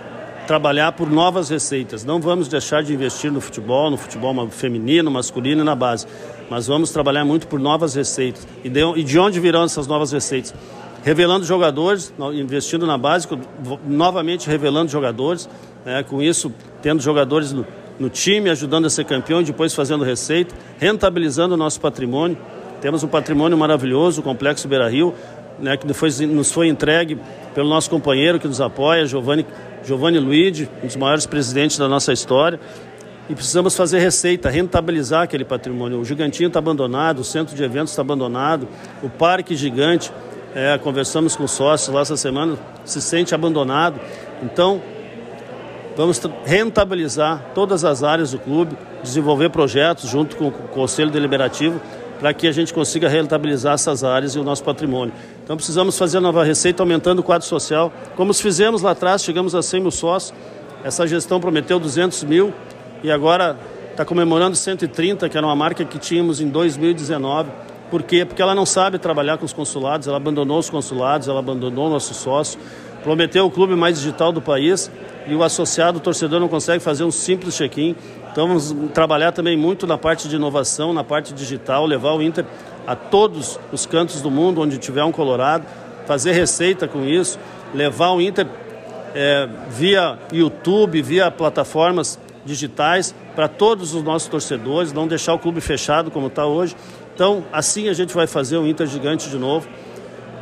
trabalhar 0.47 0.93
por 0.93 1.11
novas 1.11 1.49
receitas. 1.49 2.05
Não 2.05 2.21
vamos 2.21 2.49
deixar 2.49 2.83
de 2.83 2.93
investir 2.93 3.31
no 3.31 3.41
futebol, 3.41 3.91
no 3.91 3.97
futebol 3.97 4.49
feminino, 4.49 5.11
masculino 5.11 5.63
e 5.63 5.65
na 5.65 5.75
base, 5.75 6.07
mas 6.51 6.67
vamos 6.67 6.91
trabalhar 6.91 7.25
muito 7.25 7.47
por 7.47 7.61
novas 7.61 7.95
receitas. 7.95 8.47
E 8.65 8.69
de, 8.69 9.05
de 9.05 9.19
onde 9.19 9.41
virão 9.41 9.65
essas 9.65 9.87
novas 9.87 10.13
receitas? 10.13 10.55
Revelando 11.05 11.45
jogadores, 11.45 12.13
investindo 12.35 12.87
na 12.87 12.97
base, 12.97 13.27
novamente 13.87 14.49
revelando 14.49 14.91
jogadores, 14.91 15.49
né, 15.85 16.03
com 16.03 16.23
isso 16.23 16.53
tendo 16.81 17.03
jogadores 17.03 17.53
no, 17.53 17.67
no 17.99 18.09
time, 18.09 18.51
ajudando 18.51 18.87
a 18.87 18.91
ser 18.91 19.05
campeão 19.05 19.41
e 19.41 19.45
depois 19.45 19.75
fazendo 19.75 20.05
receita, 20.05 20.55
rentabilizando 20.79 21.55
o 21.55 21.57
nosso 21.57 21.81
patrimônio. 21.81 22.39
Temos 22.81 23.03
um 23.05 23.09
patrimônio 23.09 23.57
maravilhoso, 23.57 24.21
o 24.21 24.25
Complexo 24.25 24.67
Beira 24.67 24.89
Rio, 24.89 25.15
né, 25.59 25.77
que 25.77 25.93
foi, 25.93 26.11
nos 26.27 26.51
foi 26.51 26.69
entregue 26.69 27.19
pelo 27.55 27.69
nosso 27.69 27.89
companheiro 27.89 28.39
que 28.39 28.49
nos 28.49 28.61
apoia, 28.61 29.07
Giovanni 29.07 29.47
Giovanni 29.85 30.19
Luigi, 30.19 30.69
um 30.83 30.87
dos 30.87 30.97
maiores 30.97 31.27
presidentes 31.27 31.77
da 31.77 31.89
nossa 31.89 32.13
história, 32.13 32.59
e 33.29 33.35
precisamos 33.35 33.77
fazer 33.77 33.99
receita, 33.99 34.49
rentabilizar 34.49 35.23
aquele 35.23 35.45
patrimônio. 35.45 35.99
O 35.99 36.05
Gigantinho 36.05 36.49
está 36.49 36.59
abandonado, 36.59 37.21
o 37.21 37.25
centro 37.25 37.55
de 37.55 37.63
eventos 37.63 37.93
está 37.93 38.03
abandonado, 38.03 38.69
o 39.03 39.09
parque 39.09 39.57
gigante, 39.57 40.13
é, 40.55 40.77
conversamos 40.79 41.35
com 41.35 41.47
sócios 41.47 41.95
lá 41.95 42.03
essa 42.03 42.17
semana, 42.17 42.57
se 42.85 43.01
sente 43.01 43.35
abandonado. 43.35 44.01
Então, 44.43 44.83
vamos 45.97 46.21
rentabilizar 46.45 47.51
todas 47.55 47.85
as 47.85 48.03
áreas 48.03 48.33
do 48.33 48.39
clube, 48.39 48.77
desenvolver 49.03 49.51
projetos 49.51 50.11
junto 50.11 50.37
com 50.37 50.49
o 50.49 50.53
Conselho 50.53 51.11
Deliberativo 51.11 51.81
para 52.23 52.33
que 52.33 52.47
a 52.47 52.53
gente 52.53 52.73
consiga 52.73 53.09
rentabilizar 53.09 53.75
essas 53.75 54.05
áreas 54.05 54.37
e 54.37 54.39
o 54.39 54.45
nosso 54.45 54.63
patrimônio. 54.63 55.13
Então 55.43 55.57
precisamos 55.57 55.99
fazer 55.99 56.21
nova 56.21 56.45
receita 56.45 56.81
aumentando 56.81 57.19
o 57.19 57.23
quadro 57.25 57.45
social. 57.49 57.93
Como 58.15 58.33
fizemos 58.33 58.81
lá 58.81 58.93
atrás, 58.93 59.25
chegamos 59.25 59.57
a 59.57 59.61
100 59.61 59.81
mil 59.81 59.91
sócios. 59.91 60.33
Essa 60.85 61.05
gestão 61.05 61.41
prometeu 61.41 61.81
200 61.81 62.23
mil 62.23 62.55
e 63.03 63.11
agora 63.11 63.59
está 63.91 64.05
comemorando 64.05 64.55
130, 64.55 65.29
que 65.29 65.37
era 65.37 65.45
uma 65.45 65.57
marca 65.57 65.85
que 65.85 65.99
tínhamos 65.99 66.41
em 66.41 66.49
2019. 66.49 67.51
Por 67.91 68.05
quê? 68.05 68.25
Porque 68.25 68.41
ela 68.41 68.55
não 68.55 68.65
sabe 68.65 69.01
trabalhar 69.01 69.37
com 69.37 69.45
os 69.45 69.53
consulados, 69.53 70.07
ela 70.07 70.17
abandonou 70.17 70.61
os 70.61 70.71
consulados, 70.71 71.27
ela 71.27 71.41
abandonou 71.41 71.89
o 71.89 71.91
nosso 71.91 72.15
sócio, 72.15 72.57
prometeu 73.03 73.47
o 73.47 73.51
clube 73.51 73.75
mais 73.75 73.99
digital 73.99 74.31
do 74.31 74.41
país 74.41 74.89
e 75.27 75.35
o 75.35 75.43
associado, 75.43 75.99
o 75.99 76.01
torcedor, 76.01 76.39
não 76.39 76.49
consegue 76.49 76.79
fazer 76.79 77.03
um 77.03 77.11
simples 77.11 77.57
check-in. 77.57 77.97
Então 78.33 78.49
vamos 78.49 78.75
trabalhar 78.95 79.31
também 79.31 79.59
muito 79.59 79.87
na 79.87 79.99
parte 79.99 80.27
de 80.27 80.37
inovação, 80.37 80.95
na 80.95 81.05
parte 81.05 81.35
digital, 81.35 81.85
levar 81.85 82.15
o 82.15 82.23
Inter 82.23 82.47
a 82.87 82.97
todos 82.97 83.61
os 83.71 83.85
cantos 83.85 84.23
do 84.23 84.31
mundo 84.31 84.63
onde 84.63 84.79
tiver 84.79 85.05
um 85.05 85.13
Colorado, 85.13 85.67
fazer 86.07 86.33
receita 86.33 86.89
com 86.89 87.05
isso, 87.05 87.39
levar 87.75 88.11
o 88.13 88.23
Inter 88.23 88.47
é, 89.15 89.47
via 89.69 90.19
YouTube, 90.33 91.03
via 91.03 91.31
plataformas 91.31 92.19
digitais 92.43 93.15
para 93.37 93.49
todos 93.49 93.95
os 93.95 94.03
nossos 94.03 94.29
torcedores, 94.29 94.95
não 94.95 95.07
deixar 95.07 95.35
o 95.35 95.39
clube 95.39 95.61
fechado 95.61 96.11
como 96.11 96.29
está 96.29 96.47
hoje. 96.47 96.75
Então, 97.15 97.45
assim 97.53 97.91
a 97.91 97.93
gente 97.93 98.15
vai 98.15 98.27
fazer 98.27 98.57
o 98.57 98.67
Inter 98.67 98.87
gigante 98.87 99.29
de 99.29 99.37
novo. 99.37 99.69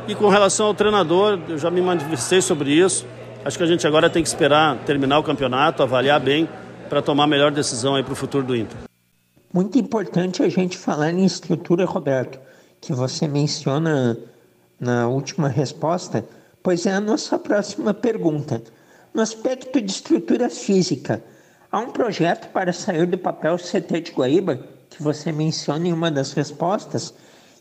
E 0.07 0.15
com 0.15 0.29
relação 0.29 0.67
ao 0.67 0.73
treinador, 0.73 1.37
eu 1.49 1.57
já 1.57 1.69
me 1.69 1.81
manifestei 1.81 2.41
sobre 2.41 2.71
isso. 2.71 3.05
Acho 3.43 3.57
que 3.57 3.63
a 3.63 3.67
gente 3.67 3.85
agora 3.85 4.09
tem 4.09 4.23
que 4.23 4.29
esperar 4.29 4.77
terminar 4.85 5.19
o 5.19 5.23
campeonato, 5.23 5.83
avaliar 5.83 6.19
bem 6.21 6.47
para 6.91 7.01
tomar 7.01 7.23
a 7.23 7.27
melhor 7.27 7.51
decisão 7.51 7.95
aí 7.95 8.03
para 8.03 8.11
o 8.11 8.17
futuro 8.17 8.45
do 8.45 8.53
Inter. 8.53 8.77
Muito 9.53 9.79
importante 9.79 10.43
a 10.43 10.49
gente 10.49 10.77
falar 10.77 11.09
em 11.11 11.23
estrutura, 11.23 11.85
Roberto, 11.85 12.37
que 12.81 12.91
você 12.91 13.29
menciona 13.29 14.17
na 14.77 15.07
última 15.07 15.47
resposta, 15.47 16.25
pois 16.61 16.85
é 16.85 16.91
a 16.91 16.99
nossa 16.99 17.39
próxima 17.39 17.93
pergunta. 17.93 18.61
No 19.13 19.21
aspecto 19.21 19.79
de 19.79 19.89
estrutura 19.89 20.49
física, 20.49 21.23
há 21.71 21.79
um 21.79 21.91
projeto 21.91 22.51
para 22.51 22.73
sair 22.73 23.07
do 23.07 23.17
papel 23.17 23.55
CT 23.55 24.01
de 24.01 24.11
Guaíba, 24.11 24.59
que 24.89 25.01
você 25.01 25.31
menciona 25.31 25.87
em 25.87 25.93
uma 25.93 26.11
das 26.11 26.33
respostas, 26.33 27.13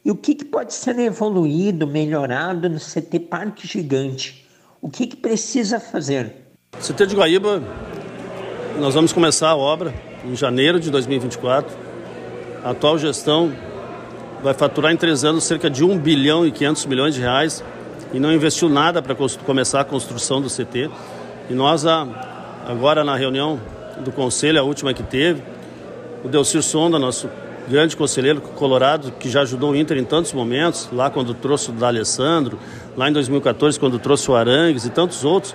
e 0.05 0.11
o 0.11 0.17
que, 0.17 0.35
que 0.35 0.45
pode 0.45 0.75
ser 0.75 0.99
evoluído, 0.99 1.87
melhorado 1.87 2.69
no 2.69 2.81
CT 2.81 3.21
Parque 3.31 3.69
Gigante? 3.69 4.45
O 4.83 4.91
que, 4.91 5.07
que 5.07 5.17
precisa 5.17 5.79
fazer? 5.79 6.35
CT 6.81 7.07
de 7.07 7.15
Guaíba 7.15 7.63
nós 8.79 8.95
vamos 8.95 9.13
começar 9.13 9.49
a 9.49 9.57
obra 9.57 9.93
em 10.25 10.37
janeiro 10.37 10.79
de 10.79 10.91
2024. 10.91 11.75
A 12.65 12.71
atual 12.71 12.99
gestão 12.99 13.53
vai 14.43 14.55
faturar 14.55 14.93
em 14.93 14.97
três 14.97 15.25
anos 15.25 15.45
cerca 15.45 15.69
de 15.69 15.85
1 15.85 15.99
bilhão 15.99 16.47
e 16.47 16.51
500 16.51 16.87
milhões 16.87 17.15
de 17.15 17.21
reais 17.21 17.65
e 18.13 18.19
não 18.19 18.33
investiu 18.33 18.69
nada 18.69 19.03
para 19.03 19.15
começar 19.45 19.81
a 19.81 19.85
construção 19.85 20.41
do 20.41 20.49
CT. 20.49 20.91
E 21.49 21.55
nós, 21.55 21.85
agora 21.87 23.05
na 23.05 23.17
reunião 23.17 23.61
do 23.99 24.13
conselho, 24.13 24.61
a 24.61 24.63
última 24.63 24.95
que 24.95 25.03
teve, 25.03 25.43
o 26.25 26.29
Delcir 26.29 26.63
Sonda, 26.63 26.99
nosso 26.99 27.29
grande 27.69 27.97
conselheiro 27.97 28.41
colorado, 28.41 29.13
que 29.13 29.29
já 29.29 29.43
ajudou 29.43 29.73
o 29.73 29.77
Inter 29.77 29.97
em 29.99 30.05
tantos 30.05 30.33
momentos, 30.33 30.89
lá 30.93 31.11
quando 31.11 31.35
trouxe 31.35 31.71
o 31.71 31.73
D'Alessandro, 31.73 32.59
lá 32.97 33.09
em 33.09 33.13
2014 33.13 33.79
quando 33.79 33.99
trouxe 33.99 34.31
o 34.31 34.35
Arangues 34.35 34.85
e 34.85 34.91
tantos 34.91 35.25
outros, 35.25 35.55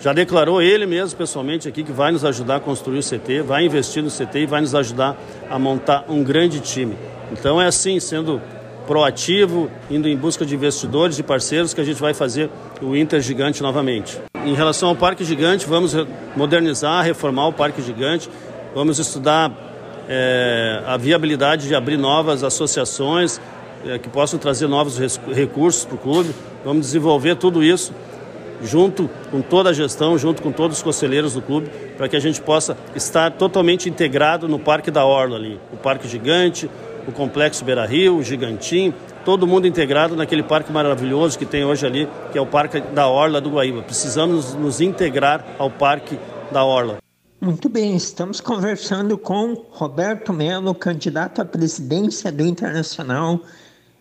já 0.00 0.12
declarou 0.12 0.60
ele 0.60 0.86
mesmo 0.86 1.16
pessoalmente 1.16 1.68
aqui 1.68 1.82
que 1.82 1.92
vai 1.92 2.12
nos 2.12 2.24
ajudar 2.24 2.56
a 2.56 2.60
construir 2.60 2.98
o 2.98 3.02
CT, 3.02 3.42
vai 3.42 3.64
investir 3.64 4.02
no 4.02 4.10
CT 4.10 4.40
e 4.40 4.46
vai 4.46 4.60
nos 4.60 4.74
ajudar 4.74 5.16
a 5.48 5.58
montar 5.58 6.04
um 6.08 6.22
grande 6.22 6.60
time. 6.60 6.96
Então 7.32 7.60
é 7.60 7.66
assim, 7.66 7.98
sendo 8.00 8.40
proativo, 8.86 9.70
indo 9.90 10.08
em 10.08 10.16
busca 10.16 10.44
de 10.44 10.54
investidores, 10.54 11.16
de 11.16 11.22
parceiros, 11.22 11.72
que 11.72 11.80
a 11.80 11.84
gente 11.84 12.00
vai 12.00 12.12
fazer 12.12 12.50
o 12.82 12.94
Inter 12.94 13.20
Gigante 13.20 13.62
novamente. 13.62 14.18
Em 14.44 14.54
relação 14.54 14.90
ao 14.90 14.96
Parque 14.96 15.24
Gigante, 15.24 15.66
vamos 15.66 15.96
modernizar, 16.36 17.02
reformar 17.02 17.48
o 17.48 17.52
Parque 17.52 17.80
Gigante. 17.80 18.28
vamos 18.74 18.98
estudar 18.98 19.50
é, 20.06 20.82
a 20.86 20.96
viabilidade 20.98 21.66
de 21.66 21.74
abrir 21.74 21.96
novas 21.96 22.44
associações 22.44 23.40
é, 23.86 23.98
que 23.98 24.08
possam 24.08 24.38
trazer 24.38 24.66
novos 24.66 24.98
recursos 25.32 25.84
para 25.84 25.94
o 25.94 25.98
clube. 25.98 26.34
Vamos 26.62 26.86
desenvolver 26.86 27.36
tudo 27.36 27.62
isso 27.62 27.92
junto 28.64 29.08
com 29.30 29.40
toda 29.40 29.70
a 29.70 29.72
gestão, 29.72 30.18
junto 30.18 30.42
com 30.42 30.50
todos 30.50 30.78
os 30.78 30.82
conselheiros 30.82 31.34
do 31.34 31.42
clube, 31.42 31.70
para 31.96 32.08
que 32.08 32.16
a 32.16 32.20
gente 32.20 32.40
possa 32.40 32.76
estar 32.94 33.32
totalmente 33.32 33.88
integrado 33.88 34.48
no 34.48 34.58
Parque 34.58 34.90
da 34.90 35.04
Orla 35.04 35.36
ali, 35.36 35.60
o 35.72 35.76
Parque 35.76 36.08
Gigante, 36.08 36.70
o 37.06 37.12
Complexo 37.12 37.64
Beira 37.64 37.84
Rio, 37.84 38.16
o 38.16 38.22
Gigantinho, 38.22 38.94
todo 39.24 39.46
mundo 39.46 39.66
integrado 39.66 40.16
naquele 40.16 40.42
parque 40.42 40.72
maravilhoso 40.72 41.38
que 41.38 41.46
tem 41.46 41.64
hoje 41.64 41.86
ali, 41.86 42.08
que 42.32 42.38
é 42.38 42.40
o 42.40 42.46
Parque 42.46 42.80
da 42.80 43.08
Orla 43.08 43.40
do 43.40 43.50
Guaíba. 43.50 43.82
Precisamos 43.82 44.54
nos 44.54 44.80
integrar 44.80 45.44
ao 45.58 45.70
Parque 45.70 46.18
da 46.52 46.64
Orla. 46.64 46.98
Muito 47.40 47.68
bem, 47.68 47.94
estamos 47.94 48.40
conversando 48.40 49.18
com 49.18 49.52
Roberto 49.70 50.32
Melo, 50.32 50.74
candidato 50.74 51.42
à 51.42 51.44
presidência 51.44 52.32
do 52.32 52.42
Internacional. 52.42 53.40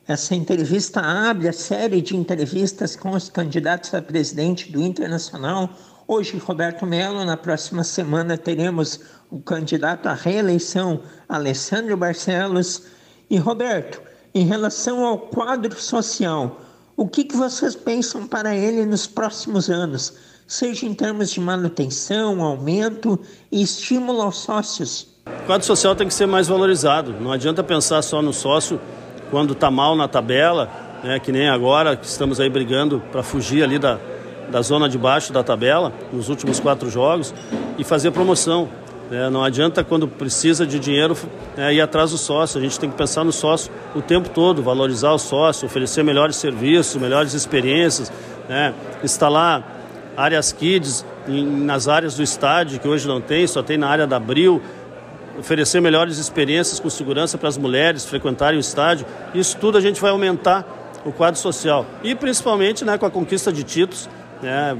Essa 0.05 0.35
entrevista 0.35 0.99
abre 0.99 1.47
a 1.47 1.53
série 1.53 2.01
de 2.01 2.17
entrevistas 2.17 2.93
com 2.93 3.11
os 3.11 3.29
candidatos 3.29 3.93
a 3.93 4.01
presidente 4.01 4.69
do 4.69 4.81
Internacional. 4.81 5.69
Hoje, 6.05 6.37
Roberto 6.37 6.85
Melo, 6.85 7.23
na 7.23 7.37
próxima 7.37 7.85
semana 7.85 8.37
teremos 8.37 8.99
o 9.31 9.39
candidato 9.39 10.07
à 10.07 10.13
reeleição, 10.13 10.99
Alessandro 11.27 11.95
Barcelos. 11.95 12.83
E 13.29 13.37
Roberto, 13.37 14.01
em 14.35 14.45
relação 14.45 15.05
ao 15.05 15.17
quadro 15.17 15.79
social, 15.79 16.59
o 16.97 17.07
que, 17.07 17.23
que 17.23 17.37
vocês 17.37 17.73
pensam 17.73 18.27
para 18.27 18.53
ele 18.53 18.85
nos 18.85 19.07
próximos 19.07 19.69
anos, 19.69 20.15
seja 20.45 20.85
em 20.85 20.93
termos 20.93 21.31
de 21.31 21.39
manutenção, 21.39 22.43
aumento 22.43 23.17
e 23.49 23.61
estímulo 23.61 24.21
aos 24.21 24.35
sócios? 24.39 25.07
O 25.25 25.45
quadro 25.45 25.65
social 25.65 25.95
tem 25.95 26.09
que 26.09 26.13
ser 26.13 26.25
mais 26.25 26.49
valorizado. 26.49 27.13
Não 27.21 27.31
adianta 27.31 27.63
pensar 27.63 28.01
só 28.01 28.21
no 28.21 28.33
sócio 28.33 28.81
quando 29.33 29.53
está 29.53 29.71
mal 29.71 29.95
na 29.95 30.07
tabela, 30.07 30.69
né, 31.03 31.19
que 31.19 31.31
nem 31.31 31.49
agora, 31.49 31.95
que 31.95 32.05
estamos 32.05 32.39
aí 32.39 32.51
brigando 32.51 33.01
para 33.11 33.23
fugir 33.23 33.63
ali 33.63 33.79
da, 33.79 33.97
da 34.51 34.61
zona 34.61 34.87
de 34.87 34.95
baixo 34.95 35.33
da 35.33 35.41
tabela, 35.41 35.91
nos 36.11 36.29
últimos 36.29 36.59
quatro 36.59 36.87
jogos, 36.87 37.33
e 37.75 37.83
fazer 37.83 38.11
promoção. 38.11 38.69
Né? 39.09 39.31
Não 39.31 39.43
adianta, 39.43 39.83
quando 39.83 40.07
precisa 40.07 40.67
de 40.67 40.77
dinheiro, 40.77 41.17
né, 41.57 41.73
ir 41.73 41.81
atrás 41.81 42.11
do 42.11 42.17
sócio. 42.19 42.59
A 42.59 42.61
gente 42.61 42.79
tem 42.79 42.91
que 42.91 42.95
pensar 42.95 43.23
no 43.23 43.31
sócio 43.31 43.71
o 43.95 44.03
tempo 44.03 44.29
todo, 44.29 44.61
valorizar 44.61 45.13
o 45.13 45.17
sócio, 45.17 45.65
oferecer 45.65 46.03
melhores 46.03 46.35
serviços, 46.35 47.01
melhores 47.01 47.33
experiências, 47.33 48.13
né? 48.47 48.71
instalar 49.03 49.63
áreas 50.15 50.51
kids 50.51 51.03
em, 51.27 51.43
nas 51.43 51.87
áreas 51.87 52.15
do 52.15 52.21
estádio, 52.21 52.79
que 52.79 52.87
hoje 52.87 53.07
não 53.07 53.19
tem, 53.19 53.47
só 53.47 53.63
tem 53.63 53.79
na 53.79 53.87
área 53.87 54.05
da 54.05 54.17
Abril, 54.17 54.61
oferecer 55.37 55.81
melhores 55.81 56.17
experiências 56.17 56.79
com 56.79 56.89
segurança 56.89 57.37
para 57.37 57.49
as 57.49 57.57
mulheres 57.57 58.05
frequentarem 58.05 58.57
o 58.57 58.61
estádio. 58.61 59.05
Isso 59.33 59.57
tudo 59.57 59.77
a 59.77 59.81
gente 59.81 59.99
vai 59.99 60.11
aumentar 60.11 60.65
o 61.05 61.11
quadro 61.11 61.39
social. 61.39 61.85
E 62.03 62.15
principalmente 62.15 62.85
né, 62.85 62.97
com 62.97 63.05
a 63.05 63.11
conquista 63.11 63.51
de 63.51 63.63
títulos, 63.63 64.09
né, 64.41 64.77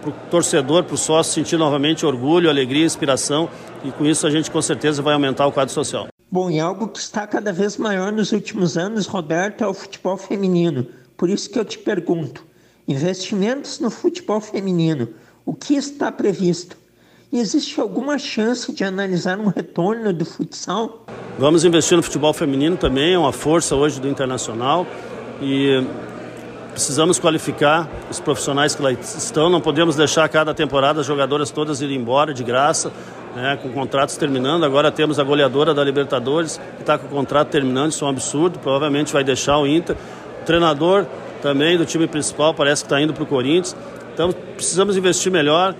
para 0.00 0.10
o 0.10 0.12
torcedor, 0.30 0.84
para 0.84 0.94
o 0.94 0.98
sócio 0.98 1.32
sentir 1.32 1.56
novamente 1.56 2.04
orgulho, 2.06 2.48
alegria, 2.48 2.84
inspiração. 2.84 3.48
E 3.84 3.90
com 3.90 4.04
isso 4.04 4.26
a 4.26 4.30
gente 4.30 4.50
com 4.50 4.62
certeza 4.62 5.02
vai 5.02 5.14
aumentar 5.14 5.46
o 5.46 5.52
quadro 5.52 5.72
social. 5.72 6.08
Bom, 6.30 6.50
e 6.50 6.58
algo 6.58 6.88
que 6.88 6.98
está 6.98 7.26
cada 7.26 7.52
vez 7.52 7.76
maior 7.76 8.12
nos 8.12 8.32
últimos 8.32 8.76
anos, 8.76 9.06
Roberto, 9.06 9.62
é 9.62 9.66
o 9.66 9.74
futebol 9.74 10.16
feminino. 10.16 10.86
Por 11.16 11.30
isso 11.30 11.48
que 11.48 11.58
eu 11.58 11.64
te 11.64 11.78
pergunto: 11.78 12.44
investimentos 12.86 13.78
no 13.78 13.90
futebol 13.90 14.40
feminino, 14.40 15.08
o 15.44 15.54
que 15.54 15.74
está 15.74 16.10
previsto? 16.10 16.76
Existe 17.32 17.80
alguma 17.80 18.18
chance 18.18 18.72
de 18.72 18.84
analisar 18.84 19.38
um 19.38 19.48
retorno 19.48 20.12
do 20.12 20.24
futsal? 20.24 21.06
Vamos 21.38 21.64
investir 21.64 21.96
no 21.96 22.02
futebol 22.02 22.32
feminino 22.32 22.76
também, 22.76 23.14
é 23.14 23.18
uma 23.18 23.32
força 23.32 23.74
hoje 23.74 24.00
do 24.00 24.08
internacional 24.08 24.86
e 25.40 25.84
precisamos 26.70 27.18
qualificar 27.18 27.88
os 28.10 28.20
profissionais 28.20 28.74
que 28.74 28.82
lá 28.82 28.92
estão. 28.92 29.48
Não 29.48 29.60
podemos 29.60 29.96
deixar 29.96 30.28
cada 30.28 30.52
temporada 30.52 31.00
as 31.00 31.06
jogadoras 31.06 31.50
todas 31.50 31.80
irem 31.80 31.96
embora 31.96 32.34
de 32.34 32.44
graça, 32.44 32.92
né, 33.34 33.58
com 33.62 33.70
contratos 33.70 34.16
terminando. 34.16 34.64
Agora 34.64 34.92
temos 34.92 35.18
a 35.18 35.24
goleadora 35.24 35.72
da 35.72 35.82
Libertadores 35.82 36.60
que 36.76 36.82
está 36.82 36.98
com 36.98 37.06
o 37.06 37.10
contrato 37.10 37.48
terminando, 37.48 37.92
isso 37.92 38.04
é 38.04 38.06
um 38.06 38.10
absurdo. 38.10 38.58
Provavelmente 38.58 39.12
vai 39.12 39.24
deixar 39.24 39.58
o 39.58 39.66
Inter. 39.66 39.96
O 40.42 40.44
treinador 40.44 41.06
também 41.42 41.78
do 41.78 41.84
time 41.84 42.06
principal 42.06 42.52
parece 42.52 42.82
que 42.82 42.86
está 42.86 43.00
indo 43.00 43.12
para 43.12 43.22
o 43.22 43.26
Corinthians. 43.26 43.74
Então 44.12 44.32
precisamos 44.32 44.96
investir 44.96 45.32
melhor 45.32 45.74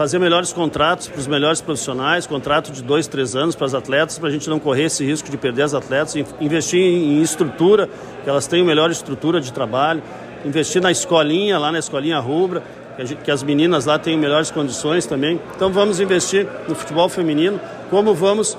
fazer 0.00 0.18
melhores 0.18 0.50
contratos 0.50 1.08
para 1.08 1.20
os 1.20 1.26
melhores 1.26 1.60
profissionais, 1.60 2.26
contrato 2.26 2.72
de 2.72 2.82
dois, 2.82 3.06
três 3.06 3.36
anos 3.36 3.54
para 3.54 3.66
as 3.66 3.74
atletas, 3.74 4.18
para 4.18 4.30
a 4.30 4.32
gente 4.32 4.48
não 4.48 4.58
correr 4.58 4.84
esse 4.84 5.04
risco 5.04 5.30
de 5.30 5.36
perder 5.36 5.64
as 5.64 5.74
atletas, 5.74 6.16
investir 6.40 6.80
em 6.80 7.20
estrutura, 7.20 7.86
que 8.24 8.30
elas 8.30 8.46
tenham 8.46 8.64
melhor 8.64 8.90
estrutura 8.90 9.42
de 9.42 9.52
trabalho, 9.52 10.02
investir 10.42 10.80
na 10.80 10.90
escolinha, 10.90 11.58
lá 11.58 11.70
na 11.70 11.78
escolinha 11.78 12.18
rubra, 12.18 12.62
que, 12.96 13.04
gente, 13.04 13.22
que 13.24 13.30
as 13.30 13.42
meninas 13.42 13.84
lá 13.84 13.98
tenham 13.98 14.18
melhores 14.18 14.50
condições 14.50 15.04
também. 15.04 15.38
Então 15.54 15.70
vamos 15.70 16.00
investir 16.00 16.48
no 16.66 16.74
futebol 16.74 17.10
feminino, 17.10 17.60
como 17.90 18.14
vamos 18.14 18.56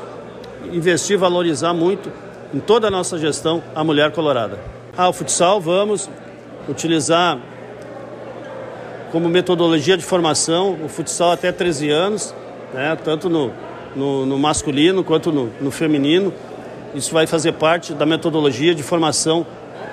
investir, 0.72 1.18
valorizar 1.18 1.74
muito 1.74 2.12
em 2.54 2.60
toda 2.60 2.88
a 2.88 2.92
nossa 2.92 3.18
gestão 3.18 3.64
a 3.74 3.84
mulher 3.84 4.12
colorada. 4.12 4.60
Ah, 4.96 5.10
o 5.10 5.14
futsal, 5.14 5.60
vamos 5.60 6.08
utilizar 6.70 7.40
como 9.12 9.28
metodologia 9.30 9.98
de 9.98 10.04
formação 10.04 10.78
o 10.84 10.88
futsal 10.88 11.32
até 11.32 11.52
13 11.52 11.90
anos, 11.90 12.34
né, 12.74 12.96
tanto 12.96 13.30
no, 13.30 13.52
no, 13.96 14.26
no 14.26 14.40
masculino 14.40 15.04
quanto 15.04 15.32
no, 15.32 15.52
no, 15.60 15.72
feminino. 15.72 16.34
Isso 16.96 17.14
vai 17.14 17.28
fazer 17.28 17.54
parte 17.54 17.94
da 17.94 18.06
metodologia 18.06 18.74
de 18.74 18.84
formação 18.84 19.46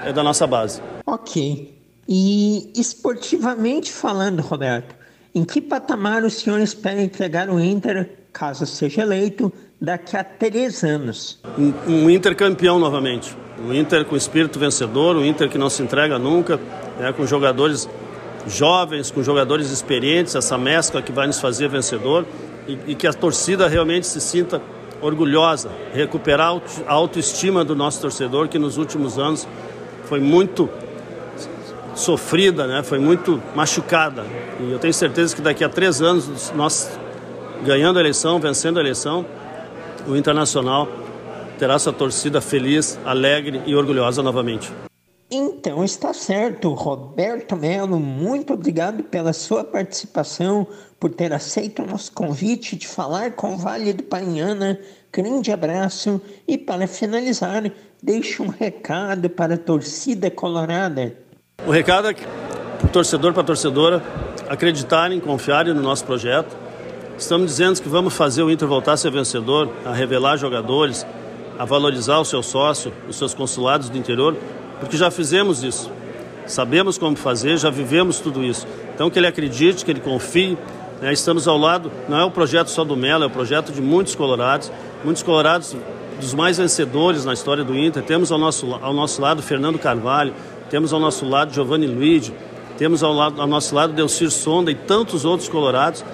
é, 0.04 0.12
da 0.12 0.22
nossa 0.22 0.46
base. 0.46 0.81
Ok. 1.07 1.74
E 2.09 2.72
esportivamente 2.74 3.92
falando, 3.92 4.40
Roberto, 4.40 4.94
em 5.35 5.44
que 5.44 5.61
patamar 5.61 6.24
o 6.24 6.31
senhor 6.31 6.61
espera 6.61 7.00
entregar 7.00 7.50
o 7.50 7.61
Inter, 7.61 8.11
caso 8.33 8.66
seja 8.66 9.02
eleito, 9.02 9.52
daqui 9.81 10.16
a 10.16 10.24
três 10.24 10.83
anos? 10.83 11.38
Um, 11.59 11.72
um 11.87 12.11
Inter 12.11 12.35
campeão 12.35 12.78
novamente. 12.78 13.37
Um 13.64 13.74
Inter 13.74 14.04
com 14.04 14.16
espírito 14.16 14.59
vencedor, 14.59 15.16
um 15.16 15.24
Inter 15.24 15.48
que 15.48 15.59
não 15.59 15.68
se 15.68 15.83
entrega 15.83 16.18
nunca, 16.18 16.59
né, 16.98 17.12
com 17.12 17.26
jogadores 17.26 17.88
jovens, 18.52 19.11
com 19.11 19.22
jogadores 19.22 19.70
experientes, 19.70 20.34
essa 20.34 20.56
mescla 20.56 21.02
que 21.02 21.12
vai 21.12 21.26
nos 21.26 21.40
fazer 21.40 21.68
vencedor 21.68 22.26
e, 22.66 22.78
e 22.88 22.94
que 22.94 23.06
a 23.06 23.12
torcida 23.12 23.68
realmente 23.68 24.06
se 24.06 24.20
sinta 24.20 24.61
orgulhosa, 25.00 25.70
recuperar 25.92 26.61
a 26.87 26.92
autoestima 26.92 27.64
do 27.64 27.74
nosso 27.74 28.00
torcedor 28.00 28.48
que 28.48 28.58
nos 28.58 28.76
últimos 28.76 29.18
anos 29.18 29.46
foi 30.04 30.20
muito 30.20 30.68
sofrida, 31.94 32.66
né? 32.66 32.82
foi 32.82 32.98
muito 32.98 33.42
machucada. 33.54 34.24
E 34.61 34.70
eu 34.70 34.78
tenho 34.78 34.94
certeza 34.94 35.34
que 35.34 35.42
daqui 35.42 35.64
a 35.64 35.68
três 35.68 36.00
anos, 36.00 36.52
nós 36.54 36.90
ganhando 37.64 37.98
a 37.98 38.00
eleição, 38.00 38.38
vencendo 38.38 38.78
a 38.78 38.80
eleição, 38.80 39.26
o 40.06 40.16
Internacional 40.16 40.88
terá 41.58 41.78
sua 41.78 41.92
torcida 41.92 42.40
feliz, 42.40 42.98
alegre 43.04 43.62
e 43.66 43.74
orgulhosa 43.74 44.22
novamente. 44.22 44.72
Então 45.30 45.84
está 45.84 46.14
certo, 46.14 46.72
Roberto 46.72 47.54
Melo, 47.54 48.00
muito 48.00 48.54
obrigado 48.54 49.02
pela 49.02 49.34
sua 49.34 49.62
participação, 49.62 50.66
por 50.98 51.10
ter 51.10 51.34
aceito 51.34 51.82
o 51.82 51.86
nosso 51.86 52.10
convite 52.12 52.74
de 52.74 52.88
falar 52.88 53.32
com 53.32 53.52
o 53.52 53.58
Vale 53.58 53.92
do 53.92 54.04
Painhana. 54.04 54.80
Grande 55.12 55.52
abraço 55.52 56.18
e 56.46 56.56
para 56.56 56.86
finalizar, 56.86 57.70
deixe 58.02 58.40
um 58.40 58.48
recado 58.48 59.28
para 59.28 59.56
a 59.56 59.58
torcida 59.58 60.30
colorada. 60.30 61.14
O 61.66 61.70
recado 61.70 62.08
é 62.08 62.14
para 62.14 62.86
o 62.86 62.88
torcedor, 62.88 63.34
para 63.34 63.44
torcedora, 63.44 64.02
acreditarem, 64.48 65.20
confiarem 65.20 65.74
no 65.74 65.82
nosso 65.82 66.06
projeto. 66.06 66.56
Estamos 67.18 67.48
dizendo 67.50 67.82
que 67.82 67.88
vamos 67.88 68.14
fazer 68.14 68.42
o 68.42 68.50
Inter 68.50 68.66
voltar 68.66 68.92
a 68.92 68.96
ser 68.96 69.10
vencedor, 69.10 69.70
a 69.84 69.92
revelar 69.92 70.38
jogadores, 70.38 71.06
a 71.58 71.66
valorizar 71.66 72.18
o 72.18 72.24
seu 72.24 72.42
sócio, 72.42 72.90
os 73.06 73.16
seus 73.16 73.34
consulados 73.34 73.90
do 73.90 73.98
interior, 73.98 74.34
porque 74.78 74.96
já 74.96 75.10
fizemos 75.10 75.62
isso. 75.62 75.90
Sabemos 76.46 76.96
como 76.96 77.16
fazer, 77.16 77.58
já 77.58 77.70
vivemos 77.70 78.20
tudo 78.20 78.42
isso. 78.42 78.66
Então 78.94 79.10
que 79.10 79.18
ele 79.18 79.26
acredite, 79.26 79.84
que 79.84 79.90
ele 79.90 80.00
confie. 80.00 80.56
Né? 81.00 81.12
Estamos 81.12 81.46
ao 81.46 81.58
lado, 81.58 81.92
não 82.08 82.18
é 82.18 82.24
o 82.24 82.30
projeto 82.30 82.68
só 82.68 82.84
do 82.84 82.96
Melo, 82.96 83.24
é 83.24 83.26
o 83.26 83.30
projeto 83.30 83.72
de 83.72 83.80
muitos 83.80 84.14
colorados, 84.14 84.72
muitos 85.04 85.22
colorados 85.22 85.76
dos 86.20 86.34
mais 86.34 86.58
vencedores 86.58 87.24
na 87.24 87.32
história 87.32 87.62
do 87.62 87.76
Inter. 87.76 88.02
Temos 88.02 88.32
ao 88.32 88.38
nosso, 88.38 88.74
ao 88.82 88.92
nosso 88.92 89.20
lado 89.20 89.42
Fernando 89.42 89.78
Carvalho, 89.78 90.34
temos 90.70 90.92
ao 90.92 91.00
nosso 91.00 91.28
lado 91.28 91.52
Giovanni 91.52 91.86
Luigi, 91.86 92.34
temos 92.76 93.02
ao, 93.02 93.12
lado, 93.12 93.40
ao 93.40 93.46
nosso 93.46 93.74
lado 93.74 93.92
Delcir 93.92 94.30
Sonda 94.30 94.70
e 94.70 94.74
tantos 94.74 95.24
outros 95.24 95.48
colorados 95.48 96.04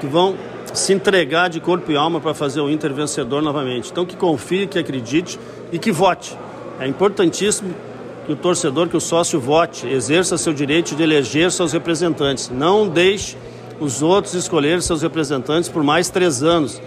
que 0.00 0.06
vão 0.06 0.36
se 0.74 0.92
entregar 0.92 1.48
de 1.48 1.60
corpo 1.60 1.90
e 1.92 1.96
alma 1.96 2.20
para 2.20 2.34
fazer 2.34 2.60
o 2.60 2.70
Inter 2.70 2.92
vencedor 2.92 3.42
novamente. 3.42 3.90
Então 3.90 4.04
que 4.04 4.16
confie, 4.16 4.66
que 4.66 4.78
acredite 4.78 5.38
e 5.70 5.78
que 5.78 5.92
vote. 5.92 6.36
É 6.80 6.86
importantíssimo 6.86 7.74
que 8.26 8.32
o 8.32 8.36
torcedor, 8.36 8.88
que 8.88 8.96
o 8.96 9.00
sócio 9.00 9.40
vote, 9.40 9.86
exerça 9.86 10.38
seu 10.38 10.52
direito 10.52 10.94
de 10.94 11.02
eleger 11.02 11.50
seus 11.50 11.72
representantes. 11.72 12.48
Não 12.48 12.88
deixe 12.88 13.36
os 13.80 14.02
outros 14.02 14.34
escolher 14.34 14.80
seus 14.80 15.02
representantes 15.02 15.68
por 15.68 15.82
mais 15.82 16.08
três 16.08 16.42
anos. 16.42 16.80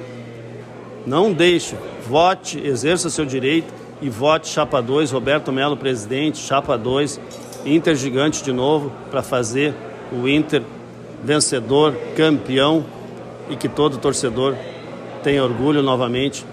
Não 1.06 1.32
deixe, 1.32 1.76
vote, 2.08 2.60
exerça 2.66 3.10
seu 3.10 3.26
direito 3.26 3.74
e 4.02 4.10
vote 4.10 4.48
Chapa 4.48 4.82
2, 4.82 5.12
Roberto 5.12 5.52
Melo, 5.52 5.78
presidente, 5.78 6.40
Chapa 6.40 6.78
2, 6.78 7.20
Inter 7.66 7.96
gigante 7.96 8.44
de 8.44 8.52
novo, 8.52 8.92
para 9.10 9.22
fazer 9.22 9.74
o 10.12 10.28
Inter 10.28 10.62
vencedor, 11.24 11.96
campeão 12.16 12.86
e 13.50 13.56
que 13.56 13.68
todo 13.68 13.98
torcedor 13.98 14.56
tenha 15.24 15.44
orgulho 15.44 15.82
novamente 15.82 16.46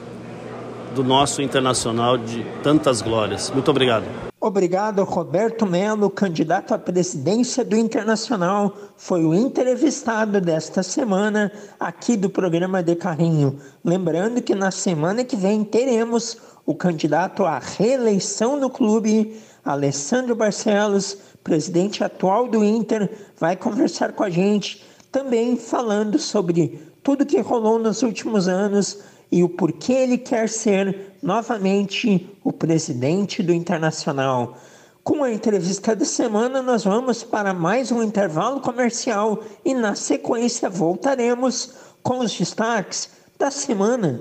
do 0.93 1.03
nosso 1.03 1.43
internacional 1.43 2.17
de 2.17 2.45
tantas 2.63 3.03
glórias. 3.03 3.51
Muito 3.51 3.71
obrigado. 3.71 4.05
Obrigado, 4.41 5.05
Roberto 5.05 5.65
Melo, 5.65 6.11
candidato 6.11 6.75
à 6.75 6.79
presidência 6.79 7.65
do 7.65 7.77
Internacional. 7.77 8.77
Foi 8.97 9.25
o 9.25 9.33
entrevistado 9.33 10.41
desta 10.41 10.83
semana 10.83 11.53
aqui 11.79 12.17
do 12.17 12.29
programa 12.29 12.83
de 12.83 12.97
Carrinho. 12.97 13.59
Lembrando 13.85 14.43
que 14.43 14.55
na 14.55 14.71
semana 14.71 15.25
que 15.25 15.37
vem 15.37 15.63
teremos 15.63 16.39
o 16.67 16.75
candidato 16.75 17.45
à 17.45 17.59
reeleição 17.59 18.59
do 18.59 18.69
clube, 18.69 19.41
Alessandro 19.65 20.35
Barcelos, 20.35 21.17
presidente 21.45 22.03
atual 22.03 22.49
do 22.49 22.65
Inter, 22.65 23.11
vai 23.39 23.57
conversar 23.57 24.13
com 24.13 24.25
a 24.25 24.31
gente, 24.31 24.85
também 25.11 25.57
falando 25.57 26.19
sobre 26.19 26.81
tudo 27.03 27.27
que 27.27 27.41
rolou 27.41 27.79
nos 27.79 28.03
últimos 28.03 28.49
anos 28.49 28.99
e 29.33 29.43
o 29.43 29.49
porquê 29.49 29.95
ele 29.95 30.19
quer 30.19 30.47
ser 30.47 31.15
novamente 31.23 32.31
o 32.45 32.53
presidente 32.53 33.43
do 33.43 33.53
Internacional. 33.53 34.59
Com 35.03 35.25
a 35.25 35.33
entrevista 35.33 35.97
da 35.97 36.05
semana, 36.05 36.61
nós 36.61 36.85
vamos 36.85 37.25
para 37.25 37.55
mais 37.55 37.91
um 37.91 38.03
intervalo 38.03 38.61
comercial 38.61 39.43
e, 39.65 39.73
na 39.75 39.95
sequência, 39.95 40.69
voltaremos 40.69 41.73
com 42.03 42.19
os 42.19 42.37
destaques 42.37 43.11
da 43.39 43.51
semana. 43.51 44.21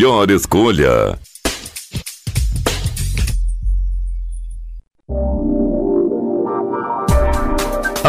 melhor 0.01 0.31
escolha. 0.31 1.19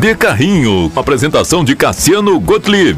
de 0.00 0.14
Carrinho. 0.14 0.90
Apresentação 0.96 1.62
de 1.62 1.76
Cassiano 1.76 2.40
Gottlieb. 2.40 2.96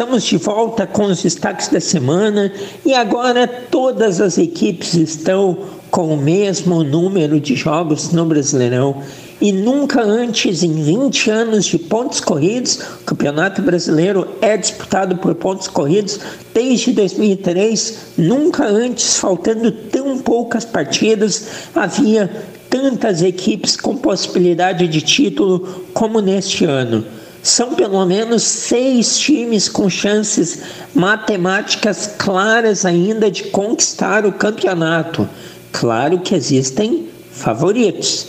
Estamos 0.00 0.24
de 0.24 0.38
volta 0.38 0.86
com 0.86 1.04
os 1.04 1.22
destaques 1.22 1.68
da 1.68 1.78
semana 1.78 2.50
e 2.86 2.94
agora 2.94 3.46
todas 3.46 4.18
as 4.18 4.38
equipes 4.38 4.94
estão 4.94 5.58
com 5.90 6.14
o 6.14 6.16
mesmo 6.16 6.82
número 6.82 7.38
de 7.38 7.54
jogos 7.54 8.10
no 8.10 8.24
Brasileirão. 8.24 9.02
e 9.42 9.52
nunca 9.52 10.02
antes 10.02 10.62
em 10.62 10.72
20 10.72 11.30
anos 11.30 11.66
de 11.66 11.78
pontos 11.78 12.18
corridos, 12.18 12.80
o 13.02 13.04
Campeonato 13.04 13.60
Brasileiro 13.60 14.26
é 14.40 14.56
disputado 14.56 15.18
por 15.18 15.34
pontos 15.34 15.68
corridos 15.68 16.18
desde 16.54 16.92
2003, 16.92 17.98
nunca 18.16 18.64
antes, 18.64 19.18
faltando 19.18 19.70
tão 19.70 20.16
poucas 20.18 20.64
partidas, 20.64 21.46
havia 21.74 22.30
tantas 22.70 23.22
equipes 23.22 23.76
com 23.76 23.98
possibilidade 23.98 24.88
de 24.88 25.02
título 25.02 25.84
como 25.92 26.22
neste 26.22 26.64
ano. 26.64 27.04
São 27.42 27.74
pelo 27.74 28.04
menos 28.04 28.42
seis 28.42 29.18
times 29.18 29.68
com 29.68 29.88
chances 29.88 30.62
matemáticas 30.94 32.14
claras 32.18 32.84
ainda 32.84 33.30
de 33.30 33.44
conquistar 33.44 34.26
o 34.26 34.32
campeonato. 34.32 35.28
Claro 35.72 36.18
que 36.20 36.34
existem 36.34 37.08
favoritos. 37.32 38.28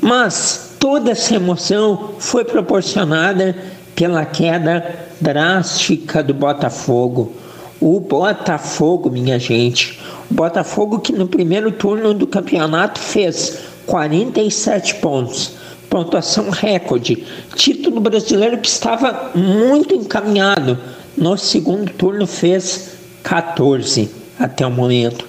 Mas 0.00 0.76
toda 0.78 1.10
essa 1.10 1.34
emoção 1.34 2.10
foi 2.18 2.44
proporcionada 2.44 3.56
pela 3.94 4.24
queda 4.24 5.06
drástica 5.20 6.22
do 6.22 6.34
Botafogo. 6.34 7.32
O 7.80 7.98
Botafogo, 7.98 9.10
minha 9.10 9.38
gente, 9.38 10.00
o 10.30 10.34
Botafogo 10.34 11.00
que 11.00 11.12
no 11.12 11.26
primeiro 11.26 11.72
turno 11.72 12.12
do 12.12 12.26
campeonato 12.26 13.00
fez 13.00 13.58
47 13.86 14.96
pontos, 14.96 15.52
pontuação 15.88 16.50
recorde, 16.50 17.24
título 17.54 18.00
brasileiro 18.00 18.58
que 18.58 18.68
estava 18.68 19.32
muito 19.34 19.94
encaminhado. 19.94 20.78
No 21.16 21.36
segundo 21.36 21.90
turno 21.92 22.26
fez 22.26 22.90
14 23.22 24.08
até 24.38 24.66
o 24.66 24.70
momento. 24.70 25.26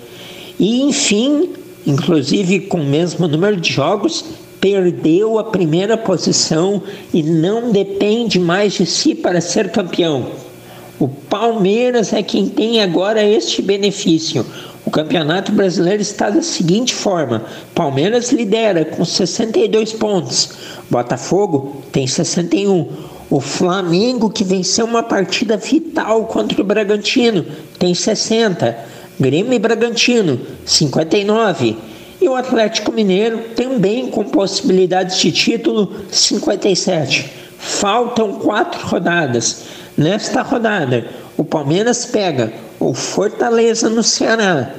E 0.60 0.82
enfim, 0.82 1.50
inclusive 1.86 2.62
com 2.62 2.80
o 2.80 2.86
mesmo 2.86 3.28
número 3.28 3.58
de 3.58 3.72
jogos, 3.72 4.26
perdeu 4.60 5.40
a 5.40 5.46
primeira 5.46 5.98
posição 5.98 6.84
e 7.14 7.24
não 7.24 7.72
depende 7.72 8.40
mais 8.40 8.74
de 8.74 8.86
si 8.86 9.16
para 9.16 9.42
ser 9.42 9.72
campeão. 9.72 10.28
O 11.00 11.08
Palmeiras 11.08 12.12
é 12.12 12.22
quem 12.22 12.50
tem 12.50 12.82
agora 12.82 13.24
este 13.24 13.62
benefício. 13.62 14.46
O 14.90 14.92
Campeonato 14.92 15.52
Brasileiro 15.52 16.02
está 16.02 16.32
da 16.32 16.42
seguinte 16.42 16.96
forma: 16.96 17.46
Palmeiras 17.76 18.32
lidera 18.32 18.84
com 18.84 19.06
62 19.06 19.94
pontos, 19.94 20.50
Botafogo 20.90 21.84
tem 21.92 22.08
61. 22.08 22.88
O 23.30 23.40
Flamengo, 23.40 24.32
que 24.32 24.44
venceu 24.44 24.86
uma 24.86 25.04
partida 25.04 25.58
vital 25.58 26.26
contra 26.26 26.60
o 26.60 26.66
Bragantino, 26.66 27.46
tem 27.78 27.94
60. 27.94 28.76
Grêmio 29.20 29.54
e 29.54 29.60
Bragantino, 29.60 30.42
59. 30.66 31.78
E 32.20 32.28
o 32.28 32.36
Atlético 32.36 32.92
Mineiro, 32.92 33.42
também 33.56 34.10
com 34.10 34.24
possibilidades 34.24 35.20
de 35.20 35.32
título, 35.32 35.94
57. 36.10 37.32
Faltam 37.60 38.40
quatro 38.40 38.88
rodadas. 38.88 39.66
Nesta 39.96 40.42
rodada, 40.42 41.06
o 41.38 41.44
Palmeiras 41.44 42.08
pega 42.08 42.52
o 42.80 42.94
Fortaleza 42.94 43.90
no 43.90 44.02
Ceará, 44.02 44.74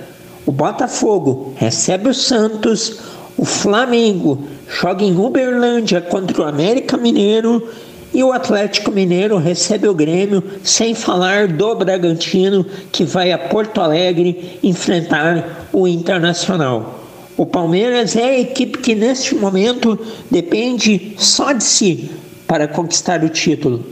o 0.47 0.53
Botafogo 0.53 1.53
recebe 1.57 2.09
o 2.09 2.15
Santos, 2.15 2.99
o 3.37 3.45
Flamengo 3.45 4.43
joga 4.69 5.05
em 5.05 5.17
Uberlândia 5.17 6.01
contra 6.01 6.41
o 6.41 6.45
América 6.45 6.97
Mineiro 6.97 7.69
e 8.13 8.25
o 8.25 8.33
Atlético 8.33 8.91
Mineiro 8.91 9.37
recebe 9.37 9.87
o 9.87 9.95
Grêmio, 9.95 10.43
sem 10.65 10.95
falar 10.95 11.47
do 11.47 11.75
Bragantino, 11.77 12.65
que 12.91 13.05
vai 13.05 13.33
a 13.33 13.39
Porto 13.39 13.81
Alegre 13.81 14.59
enfrentar 14.63 15.69
o 15.73 15.87
Internacional. 15.87 17.05
O 17.37 17.47
Palmeiras 17.47 18.17
é 18.17 18.25
a 18.25 18.41
equipe 18.41 18.79
que 18.79 18.95
neste 18.95 19.35
momento 19.35 19.99
depende 20.31 21.15
só 21.19 21.53
de 21.53 21.63
si 21.63 22.11
para 22.47 22.67
conquistar 22.67 23.23
o 23.23 23.29
título. 23.29 23.85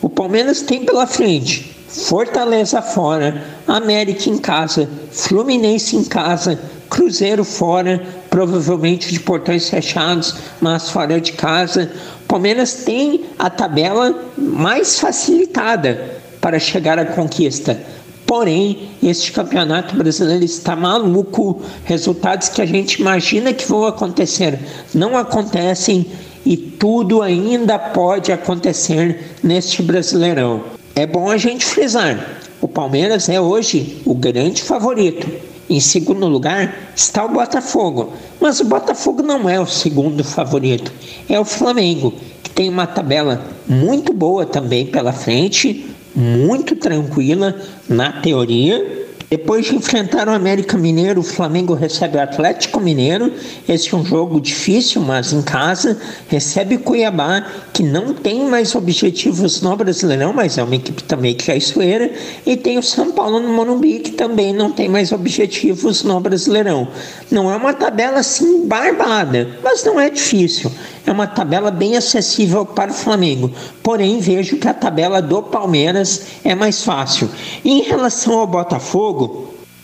O 0.00 0.08
Palmeiras 0.08 0.62
tem 0.62 0.84
pela 0.84 1.06
frente 1.06 1.79
Fortaleza 1.90 2.80
fora, 2.80 3.42
América 3.66 4.30
em 4.30 4.38
casa, 4.38 4.88
Fluminense 5.10 5.96
em 5.96 6.04
casa, 6.04 6.56
Cruzeiro 6.88 7.44
fora, 7.44 8.00
provavelmente 8.28 9.12
de 9.12 9.18
portões 9.18 9.68
fechados, 9.68 10.36
mas 10.60 10.88
fora 10.90 11.20
de 11.20 11.32
casa. 11.32 11.90
Palmeiras 12.28 12.74
tem 12.84 13.24
a 13.36 13.50
tabela 13.50 14.16
mais 14.38 15.00
facilitada 15.00 16.20
para 16.40 16.60
chegar 16.60 16.96
à 16.96 17.04
conquista. 17.04 17.80
Porém, 18.24 18.90
este 19.02 19.32
campeonato 19.32 19.96
brasileiro 19.96 20.44
está 20.44 20.76
maluco. 20.76 21.60
Resultados 21.84 22.48
que 22.48 22.62
a 22.62 22.66
gente 22.66 23.00
imagina 23.00 23.52
que 23.52 23.66
vão 23.66 23.84
acontecer 23.84 24.60
não 24.94 25.16
acontecem 25.16 26.06
e 26.46 26.56
tudo 26.56 27.20
ainda 27.20 27.78
pode 27.78 28.30
acontecer 28.30 29.34
neste 29.42 29.82
Brasileirão. 29.82 30.79
É 31.00 31.06
bom 31.06 31.30
a 31.30 31.38
gente 31.38 31.64
frisar: 31.64 32.42
o 32.60 32.68
Palmeiras 32.68 33.30
é 33.30 33.40
hoje 33.40 34.02
o 34.04 34.12
grande 34.12 34.60
favorito. 34.60 35.26
Em 35.70 35.80
segundo 35.80 36.28
lugar 36.28 36.92
está 36.94 37.24
o 37.24 37.30
Botafogo, 37.30 38.12
mas 38.38 38.60
o 38.60 38.66
Botafogo 38.66 39.22
não 39.22 39.48
é 39.48 39.58
o 39.58 39.64
segundo 39.64 40.22
favorito, 40.22 40.92
é 41.26 41.40
o 41.40 41.44
Flamengo, 41.46 42.12
que 42.42 42.50
tem 42.50 42.68
uma 42.68 42.86
tabela 42.86 43.42
muito 43.66 44.12
boa 44.12 44.44
também 44.44 44.84
pela 44.84 45.10
frente, 45.10 45.86
muito 46.14 46.76
tranquila 46.76 47.58
na 47.88 48.20
teoria 48.20 49.08
depois 49.30 49.66
de 49.66 49.76
enfrentar 49.76 50.26
o 50.26 50.32
América 50.32 50.76
Mineiro, 50.76 51.20
o 51.20 51.22
Flamengo 51.22 51.72
recebe 51.72 52.16
o 52.16 52.20
Atlético 52.20 52.80
Mineiro. 52.80 53.32
Esse 53.68 53.94
é 53.94 53.96
um 53.96 54.04
jogo 54.04 54.40
difícil, 54.40 55.00
mas 55.02 55.32
em 55.32 55.40
casa. 55.40 55.96
Recebe 56.26 56.74
o 56.74 56.80
Cuiabá, 56.80 57.46
que 57.72 57.84
não 57.84 58.12
tem 58.12 58.44
mais 58.48 58.74
objetivos 58.74 59.62
no 59.62 59.76
Brasileirão, 59.76 60.32
mas 60.32 60.58
é 60.58 60.64
uma 60.64 60.74
equipe 60.74 61.04
também 61.04 61.32
que 61.36 61.48
é 61.48 61.56
esfueira. 61.56 62.10
E 62.44 62.56
tem 62.56 62.76
o 62.76 62.82
São 62.82 63.12
Paulo 63.12 63.38
no 63.38 63.52
Morumbi, 63.52 64.00
que 64.00 64.10
também 64.10 64.52
não 64.52 64.72
tem 64.72 64.88
mais 64.88 65.12
objetivos 65.12 66.02
no 66.02 66.18
Brasileirão. 66.18 66.88
Não 67.30 67.48
é 67.48 67.54
uma 67.54 67.72
tabela 67.72 68.18
assim 68.18 68.66
barbada, 68.66 69.48
mas 69.62 69.84
não 69.84 70.00
é 70.00 70.10
difícil. 70.10 70.72
É 71.06 71.12
uma 71.12 71.26
tabela 71.26 71.70
bem 71.70 71.96
acessível 71.96 72.64
para 72.64 72.90
o 72.90 72.94
Flamengo. 72.94 73.50
Porém, 73.82 74.20
vejo 74.20 74.58
que 74.58 74.68
a 74.68 74.74
tabela 74.74 75.22
do 75.22 75.42
Palmeiras 75.42 76.22
é 76.44 76.54
mais 76.54 76.84
fácil. 76.84 77.28
Em 77.64 77.82
relação 77.82 78.38
ao 78.38 78.46
Botafogo, 78.46 79.19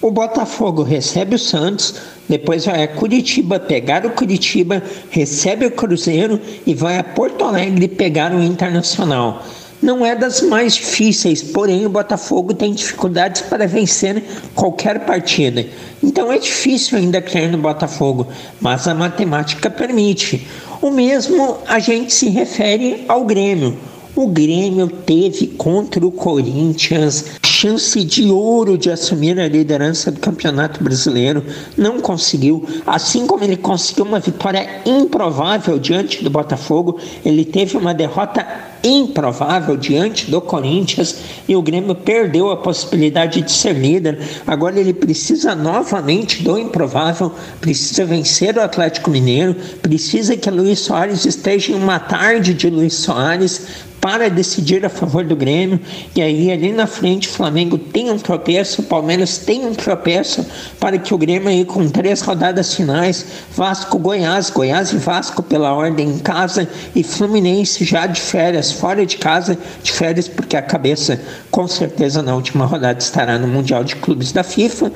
o 0.01 0.11
Botafogo 0.11 0.83
recebe 0.83 1.35
o 1.35 1.39
Santos, 1.39 1.95
depois 2.29 2.67
vai 2.67 2.83
a 2.83 2.89
Curitiba 2.89 3.59
pegar 3.59 4.05
o 4.05 4.11
Curitiba, 4.11 4.83
recebe 5.11 5.67
o 5.67 5.71
Cruzeiro 5.71 6.39
e 6.67 6.75
vai 6.75 6.99
a 6.99 7.05
Porto 7.05 7.45
Alegre 7.45 7.89
pegar 7.89 8.33
o 8.33 8.43
Internacional. 8.43 9.43
Não 9.83 10.05
é 10.05 10.15
das 10.15 10.43
mais 10.43 10.75
difíceis, 10.75 11.43
porém 11.43 11.87
o 11.87 11.91
Botafogo 11.91 12.55
tem 12.55 12.73
dificuldades 12.73 13.43
para 13.43 13.67
vencer 13.67 14.23
qualquer 14.55 15.01
partida. 15.01 15.67
Então 16.03 16.33
é 16.33 16.39
difícil 16.39 16.99
ainda 16.99 17.21
crer 17.21 17.51
no 17.51 17.59
Botafogo, 17.59 18.27
mas 18.61 18.87
a 18.87 18.95
matemática 18.95 19.69
permite. 19.69 20.47
O 20.81 20.91
mesmo 20.91 21.59
a 21.67 21.79
gente 21.79 22.13
se 22.13 22.29
refere 22.29 23.05
ao 23.09 23.25
Grêmio. 23.25 23.77
O 24.15 24.29
Grêmio 24.29 24.89
teve 24.89 25.49
contra 25.49 26.07
o 26.07 26.13
Corinthians 26.13 27.25
chance 27.57 28.05
de 28.05 28.31
ouro 28.31 28.77
de 28.77 28.91
assumir 28.91 29.41
a 29.41 29.49
liderança 29.49 30.11
do 30.11 30.21
Campeonato 30.21 30.85
Brasileiro, 30.85 31.43
não 31.75 32.01
conseguiu. 32.01 32.69
Assim 32.87 33.27
como 33.27 33.43
ele 33.43 33.57
conseguiu 33.57 34.05
uma 34.05 34.21
vitória 34.21 34.83
improvável 34.85 35.79
diante 35.79 36.23
do 36.23 36.29
Botafogo, 36.29 37.01
ele 37.25 37.47
teve 37.47 37.79
uma 37.79 37.95
derrota 37.95 38.47
improvável 38.85 39.75
diante 39.75 40.31
do 40.31 40.41
Corinthians 40.41 41.17
e 41.49 41.57
o 41.57 41.63
Grêmio 41.63 41.95
perdeu 41.95 42.51
a 42.51 42.59
possibilidade 42.59 43.41
de 43.41 43.51
ser 43.51 43.73
líder. 43.73 44.19
Agora 44.47 44.79
ele 44.79 44.93
precisa 44.93 45.55
novamente 45.55 46.43
do 46.43 46.59
improvável, 46.59 47.33
precisa 47.59 48.05
vencer 48.05 48.57
o 48.59 48.61
Atlético 48.61 49.11
Mineiro, 49.11 49.57
precisa 49.81 50.37
que 50.37 50.51
Luiz 50.51 50.81
Soares 50.81 51.25
esteja 51.25 51.73
em 51.73 51.75
uma 51.75 51.99
tarde 51.99 52.53
de 52.53 52.69
Luiz 52.69 52.95
Soares 52.95 53.87
para 54.07 54.31
decidir 54.31 54.87
a 54.87 54.89
favor 54.89 55.25
do 55.25 55.35
Grêmio. 55.35 55.81
E 56.15 56.23
aí 56.23 56.53
ali 56.53 56.71
na 56.71 56.87
frente 56.87 57.29
o 57.29 57.33
Flamengo 57.33 57.77
tem 57.77 58.09
um 58.09 58.17
tropeço, 58.17 58.83
o 58.83 58.85
Palmeiras 58.85 59.39
tem 59.39 59.67
um 59.67 59.75
tropeço 59.75 60.47
para 60.79 60.97
que 60.97 61.13
o 61.13 61.19
Grêmio 61.19 61.49
aí 61.49 61.65
com 61.65 61.89
três 61.89 62.21
rodadas 62.21 62.73
finais, 62.73 63.27
Vasco, 63.51 63.99
Goiás, 63.99 64.49
Goiás 64.49 64.93
e 64.93 64.97
Vasco 64.97 65.43
pela 65.43 65.75
ordem 65.75 66.09
em 66.09 66.19
casa 66.21 66.69
e 66.95 67.03
Fluminense 67.03 67.85
já 67.85 68.07
de 68.07 68.21
férias 68.21 68.71
fora 68.71 69.05
de 69.05 69.17
casa, 69.17 69.59
de 69.83 69.91
férias 69.91 70.29
porque 70.29 70.57
a 70.57 70.63
cabeça 70.63 71.21
com 71.51 71.67
certeza 71.67 72.23
na 72.23 72.33
última 72.33 72.65
rodada 72.65 73.01
estará 73.01 73.37
no 73.37 73.49
Mundial 73.49 73.83
de 73.83 73.97
Clubes 73.97 74.31
da 74.31 74.45
FIFA 74.45 74.93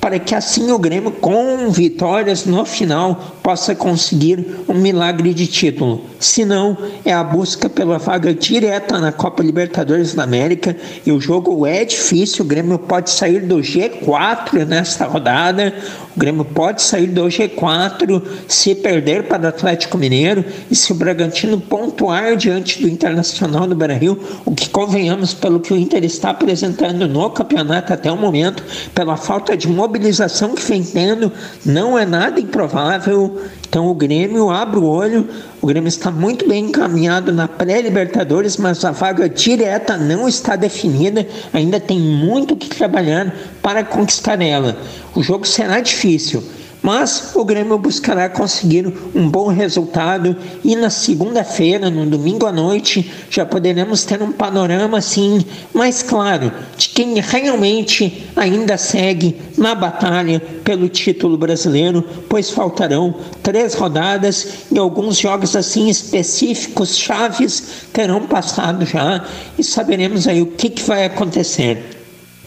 para 0.00 0.18
que 0.18 0.34
assim 0.34 0.72
o 0.72 0.78
Grêmio, 0.78 1.10
com 1.10 1.70
vitórias 1.70 2.46
no 2.46 2.64
final, 2.64 3.36
possa 3.42 3.74
conseguir 3.74 4.64
um 4.68 4.74
milagre 4.74 5.34
de 5.34 5.46
título. 5.46 6.02
Se 6.18 6.44
não, 6.44 6.76
é 7.04 7.12
a 7.12 7.22
busca 7.22 7.68
pela 7.68 7.98
vaga 7.98 8.32
direta 8.32 8.98
na 8.98 9.12
Copa 9.12 9.42
Libertadores 9.42 10.14
da 10.14 10.22
América 10.22 10.76
e 11.04 11.12
o 11.12 11.20
jogo 11.20 11.66
é 11.66 11.84
difícil. 11.84 12.44
O 12.44 12.48
Grêmio 12.48 12.78
pode 12.78 13.10
sair 13.10 13.40
do 13.40 13.56
G4 13.58 14.66
nesta 14.66 15.04
rodada. 15.04 15.74
O 16.16 16.18
Grêmio 16.18 16.44
pode 16.44 16.82
sair 16.82 17.06
do 17.06 17.24
G4 17.24 18.22
se 18.48 18.74
perder 18.74 19.24
para 19.24 19.44
o 19.44 19.48
Atlético 19.48 19.98
Mineiro 19.98 20.44
e 20.70 20.74
se 20.74 20.92
o 20.92 20.94
Bragantino 20.94 21.60
pontuar 21.60 22.36
diante 22.36 22.80
do 22.82 22.88
Internacional 22.88 23.66
do 23.66 23.74
Brasil, 23.74 24.18
o 24.44 24.54
que 24.54 24.68
convenhamos 24.68 25.34
pelo 25.34 25.60
que 25.60 25.72
o 25.72 25.76
Inter 25.76 26.04
está 26.04 26.30
apresentando 26.30 27.06
no 27.06 27.30
campeonato 27.30 27.92
até 27.92 28.10
o 28.10 28.16
momento, 28.16 28.62
pela 28.94 29.16
falta 29.16 29.56
de 29.56 29.68
mobilidade 29.68 29.89
mobilização 29.90 30.54
que 30.54 30.62
vem 30.62 30.84
tendo 30.84 31.32
não 31.66 31.98
é 31.98 32.06
nada 32.06 32.38
improvável. 32.40 33.42
Então 33.68 33.88
o 33.88 33.94
Grêmio 33.94 34.48
abre 34.48 34.78
o 34.78 34.84
olho. 34.84 35.28
O 35.60 35.66
Grêmio 35.66 35.88
está 35.88 36.12
muito 36.12 36.48
bem 36.48 36.66
encaminhado 36.66 37.32
na 37.32 37.48
pré-Libertadores, 37.48 38.56
mas 38.56 38.84
a 38.84 38.92
vaga 38.92 39.28
direta 39.28 39.96
não 39.96 40.28
está 40.28 40.54
definida. 40.54 41.26
Ainda 41.52 41.80
tem 41.80 41.98
muito 41.98 42.54
que 42.54 42.68
trabalhar 42.68 43.34
para 43.60 43.82
conquistar 43.82 44.40
ela. 44.40 44.78
O 45.14 45.22
jogo 45.22 45.44
será 45.44 45.80
difícil 45.80 46.42
mas 46.82 47.32
o 47.34 47.44
Grêmio 47.44 47.78
buscará 47.78 48.28
conseguir 48.28 48.92
um 49.14 49.28
bom 49.28 49.48
resultado 49.48 50.36
e 50.64 50.74
na 50.74 50.90
segunda-feira, 50.90 51.90
no 51.90 52.06
domingo 52.06 52.46
à 52.46 52.52
noite, 52.52 53.10
já 53.28 53.44
poderemos 53.44 54.04
ter 54.04 54.22
um 54.22 54.32
panorama 54.32 54.98
assim 54.98 55.44
mais 55.74 56.02
claro 56.02 56.52
de 56.76 56.88
quem 56.88 57.20
realmente 57.20 58.26
ainda 58.34 58.76
segue 58.76 59.36
na 59.58 59.74
batalha 59.74 60.40
pelo 60.64 60.88
título 60.88 61.36
brasileiro, 61.36 62.02
pois 62.28 62.50
faltarão 62.50 63.14
três 63.42 63.74
rodadas 63.74 64.66
e 64.72 64.78
alguns 64.78 65.18
jogos 65.18 65.54
assim 65.54 65.88
específicos, 65.88 66.96
chaves, 66.96 67.62
terão 67.92 68.26
passado 68.26 68.86
já 68.86 69.24
e 69.58 69.64
saberemos 69.64 70.26
aí 70.26 70.40
o 70.40 70.46
que, 70.46 70.70
que 70.70 70.82
vai 70.82 71.04
acontecer. 71.04 71.98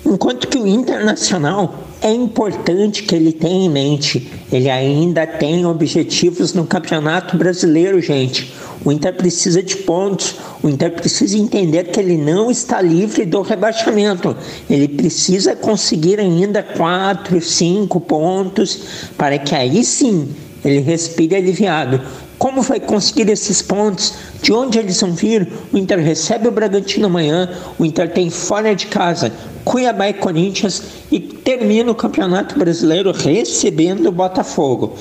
Enquanto 0.05 0.47
que 0.47 0.57
o 0.57 0.67
internacional 0.67 1.82
é 2.03 2.11
importante 2.11 3.03
que 3.03 3.15
ele 3.15 3.31
tenha 3.31 3.65
em 3.65 3.69
mente, 3.69 4.29
ele 4.51 4.69
ainda 4.69 5.25
tem 5.25 5.65
objetivos 5.65 6.53
no 6.53 6.67
Campeonato 6.67 7.37
Brasileiro, 7.37 8.01
gente. 8.01 8.53
O 8.83 8.91
Inter 8.91 9.15
precisa 9.15 9.63
de 9.63 9.77
pontos, 9.77 10.35
o 10.61 10.67
Inter 10.67 10.91
precisa 10.91 11.37
entender 11.37 11.85
que 11.85 11.99
ele 12.01 12.17
não 12.17 12.51
está 12.51 12.81
livre 12.81 13.25
do 13.25 13.41
rebaixamento. 13.41 14.35
Ele 14.69 14.89
precisa 14.89 15.55
conseguir 15.55 16.19
ainda 16.19 16.61
quatro, 16.61 17.39
cinco 17.39 18.01
pontos 18.01 18.83
para 19.17 19.39
que 19.39 19.55
aí 19.55 19.81
sim 19.85 20.27
ele 20.65 20.79
respire 20.79 21.35
aliviado. 21.35 22.01
Como 22.43 22.61
vai 22.61 22.77
conseguir 22.77 23.29
esses 23.29 23.61
pontos? 23.61 24.15
De 24.41 24.51
onde 24.51 24.77
eles 24.77 24.99
vão 24.99 25.13
vir? 25.13 25.47
O 25.71 25.77
Inter 25.77 25.97
recebe 25.99 26.45
o 26.45 26.51
Bragantino 26.51 27.05
amanhã, 27.05 27.49
o 27.79 27.85
Inter 27.85 28.11
tem 28.11 28.29
fora 28.29 28.75
de 28.75 28.87
casa 28.87 29.31
Cuiabá 29.63 30.09
e 30.09 30.13
Corinthians 30.13 30.83
e 31.09 31.21
termina 31.21 31.89
o 31.89 31.95
Campeonato 31.95 32.59
Brasileiro 32.59 33.13
recebendo 33.13 34.07
o 34.07 34.11
Botafogo. 34.11 34.97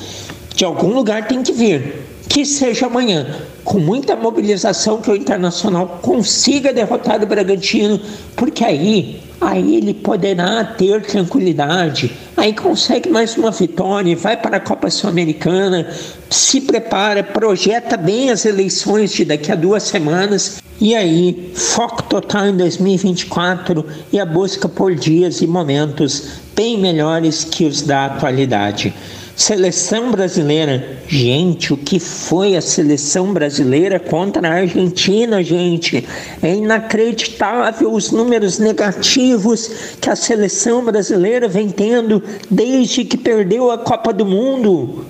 De 0.55 0.65
algum 0.65 0.95
lugar 0.95 1.27
tem 1.27 1.43
que 1.43 1.51
vir, 1.51 2.12
que 2.29 2.45
seja 2.45 2.87
amanhã, 2.87 3.27
com 3.65 3.79
muita 3.79 4.17
mobilização 4.17 5.01
que 5.01 5.11
o 5.11 5.17
Internacional 5.17 6.01
consiga 6.03 6.73
derrotar 6.73 7.23
o 7.23 7.27
Bragantino, 7.27 8.01
porque 8.37 8.65
aí, 8.65 9.21
aí 9.41 9.77
ele 9.77 9.95
poderá 9.95 10.65
ter 10.65 11.03
tranquilidade, 11.03 12.13
aí 12.37 12.53
consegue 12.53 13.09
mais 13.09 13.37
uma 13.37 13.51
vitória, 13.51 14.17
vai 14.17 14.37
para 14.37 14.57
a 14.57 14.61
Copa 14.61 14.91
Sul-Americana, 14.91 15.89
se 16.31 16.61
prepara, 16.61 17.23
projeta 17.23 17.97
bem 17.97 18.31
as 18.31 18.45
eleições 18.45 19.13
de 19.13 19.25
daqui 19.25 19.53
a 19.53 19.55
duas 19.55 19.83
semanas. 19.83 20.61
E 20.81 20.97
aí, 20.97 21.53
foco 21.55 22.03
total 22.03 22.49
em 22.49 22.57
2024 22.57 23.87
e 24.13 24.19
a 24.19 24.27
busca 24.27 24.69
por 24.69 24.95
dias 24.95 25.41
e 25.41 25.47
momentos 25.47 26.41
bem 26.57 26.77
melhores 26.79 27.45
que 27.45 27.65
os 27.65 27.83
da 27.83 28.07
atualidade. 28.07 28.93
Seleção 29.35 30.11
brasileira, 30.11 30.99
gente, 31.09 31.73
o 31.73 31.77
que 31.77 31.99
foi 31.99 32.55
a 32.55 32.61
seleção 32.61 33.33
brasileira 33.33 33.99
contra 33.99 34.47
a 34.47 34.53
Argentina, 34.53 35.43
gente? 35.43 36.07
É 36.43 36.55
inacreditável 36.55 37.93
os 37.93 38.11
números 38.11 38.59
negativos 38.59 39.97
que 40.01 40.11
a 40.11 40.17
seleção 40.17 40.85
brasileira 40.85 41.49
vem 41.49 41.71
tendo 41.71 42.23
desde 42.51 43.05
que 43.05 43.17
perdeu 43.17 43.71
a 43.71 43.79
Copa 43.79 44.13
do 44.13 44.27
Mundo. 44.27 45.07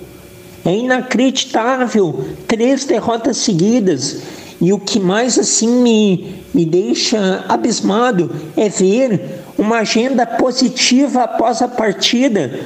É 0.65 0.73
inacreditável, 0.73 2.25
três 2.47 2.85
derrotas 2.85 3.37
seguidas. 3.37 4.21
E 4.61 4.71
o 4.71 4.79
que 4.79 5.01
mais 5.01 5.37
assim 5.37 5.81
me, 5.81 6.35
me 6.53 6.65
deixa 6.65 7.43
abismado 7.49 8.31
é 8.55 8.69
ver 8.69 9.41
uma 9.57 9.79
agenda 9.79 10.25
positiva 10.25 11.23
após 11.23 11.61
a 11.61 11.67
partida 11.67 12.59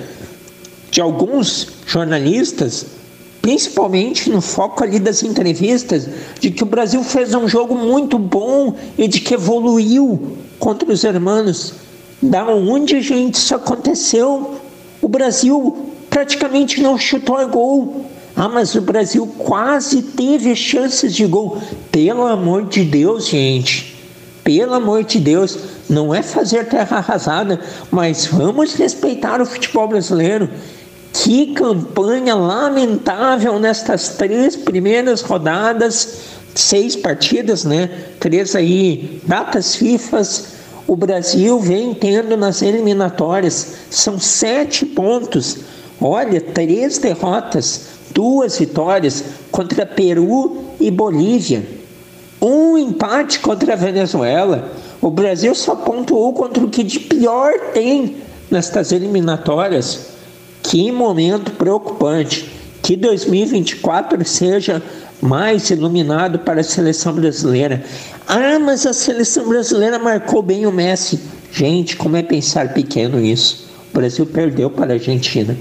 de 0.90 1.02
alguns 1.02 1.68
jornalistas, 1.86 2.86
principalmente 3.42 4.30
no 4.30 4.42
foco 4.42 4.84
ali 4.84 5.00
das 5.00 5.24
entrevistas, 5.24 6.08
de 6.40 6.52
que 6.52 6.64
o 6.64 6.66
Brasil 6.66 7.04
fez 7.04 7.34
um 7.34 7.48
jogo 7.48 7.76
muito 7.76 8.18
bom 8.18 8.76
e 8.98 9.08
de 9.08 9.20
que 9.20 9.34
evoluiu 9.34 10.38
contra 10.60 10.92
os 10.92 11.04
hermanos. 11.04 11.74
Da 12.22 12.46
onde, 12.48 13.02
gente, 13.02 13.36
isso 13.36 13.56
aconteceu? 13.56 14.56
O 15.02 15.08
Brasil 15.08 15.92
praticamente 16.10 16.82
não 16.82 16.98
chutou 16.98 17.38
a 17.38 17.46
gol. 17.46 18.06
Ah, 18.36 18.48
mas 18.48 18.76
o 18.76 18.82
Brasil 18.82 19.26
quase 19.38 20.02
teve 20.02 20.56
chances 20.56 21.14
de 21.14 21.26
gol. 21.26 21.58
Pelo 21.92 22.26
amor 22.26 22.66
de 22.66 22.84
Deus, 22.84 23.28
gente. 23.28 23.96
Pelo 24.44 24.76
amor 24.76 25.04
de 25.04 25.20
Deus, 25.20 25.58
não 25.90 26.14
é 26.14 26.22
fazer 26.22 26.68
terra 26.68 26.98
arrasada, 26.98 27.60
mas 27.92 28.28
vamos 28.28 28.74
respeitar 28.76 29.42
o 29.42 29.46
futebol 29.46 29.88
brasileiro. 29.88 30.50
Que 31.24 31.48
campanha 31.48 32.36
lamentável 32.36 33.60
nestas 33.60 34.10
três 34.10 34.56
primeiras 34.56 35.22
rodadas, 35.22 36.20
seis 36.56 36.96
partidas, 36.96 37.66
né? 37.66 37.90
Três 38.20 38.56
aí, 38.56 39.22
datas 39.26 39.76
FIFAs. 39.76 40.56
O 40.88 40.96
Brasil 40.96 41.60
vem 41.60 41.94
tendo 41.94 42.38
nas 42.38 42.62
eliminatórias, 42.62 43.74
são 43.90 44.18
sete 44.18 44.86
pontos. 44.86 45.58
Olha, 46.00 46.40
três 46.40 46.98
derrotas 46.98 47.98
duas 48.18 48.58
vitórias 48.58 49.24
contra 49.52 49.86
Peru 49.86 50.64
e 50.80 50.90
Bolívia, 50.90 51.64
um 52.42 52.76
empate 52.76 53.40
contra 53.40 53.74
a 53.74 53.76
Venezuela. 53.76 54.72
O 55.00 55.12
Brasil 55.12 55.54
só 55.54 55.76
pontuou 55.76 56.34
contra 56.34 56.64
o 56.64 56.70
que 56.70 56.82
de 56.82 57.00
pior 57.00 57.54
tem 57.74 58.18
nestas 58.50 58.92
eliminatórias. 58.92 60.17
Que 60.68 60.92
momento 60.92 61.52
preocupante. 61.52 62.52
Que 62.84 62.98
2024 62.98 64.24
seja 64.26 64.84
mais 65.22 65.70
iluminado 65.70 66.40
para 66.40 66.60
a 66.60 66.64
seleção 66.64 67.14
brasileira. 67.14 67.86
Ah, 68.28 68.60
mas 68.60 68.86
a 68.86 68.92
seleção 68.92 69.48
brasileira 69.48 69.98
marcou 69.98 70.42
bem 70.42 70.66
o 70.66 70.72
Messi. 70.72 71.22
Gente, 71.54 71.96
como 71.96 72.18
é 72.18 72.22
pensar 72.22 72.74
pequeno 72.74 73.18
isso? 73.18 73.70
O 73.92 73.98
Brasil 73.98 74.26
perdeu 74.26 74.70
para 74.70 74.92
a 74.92 74.96
Argentina. 74.96 75.58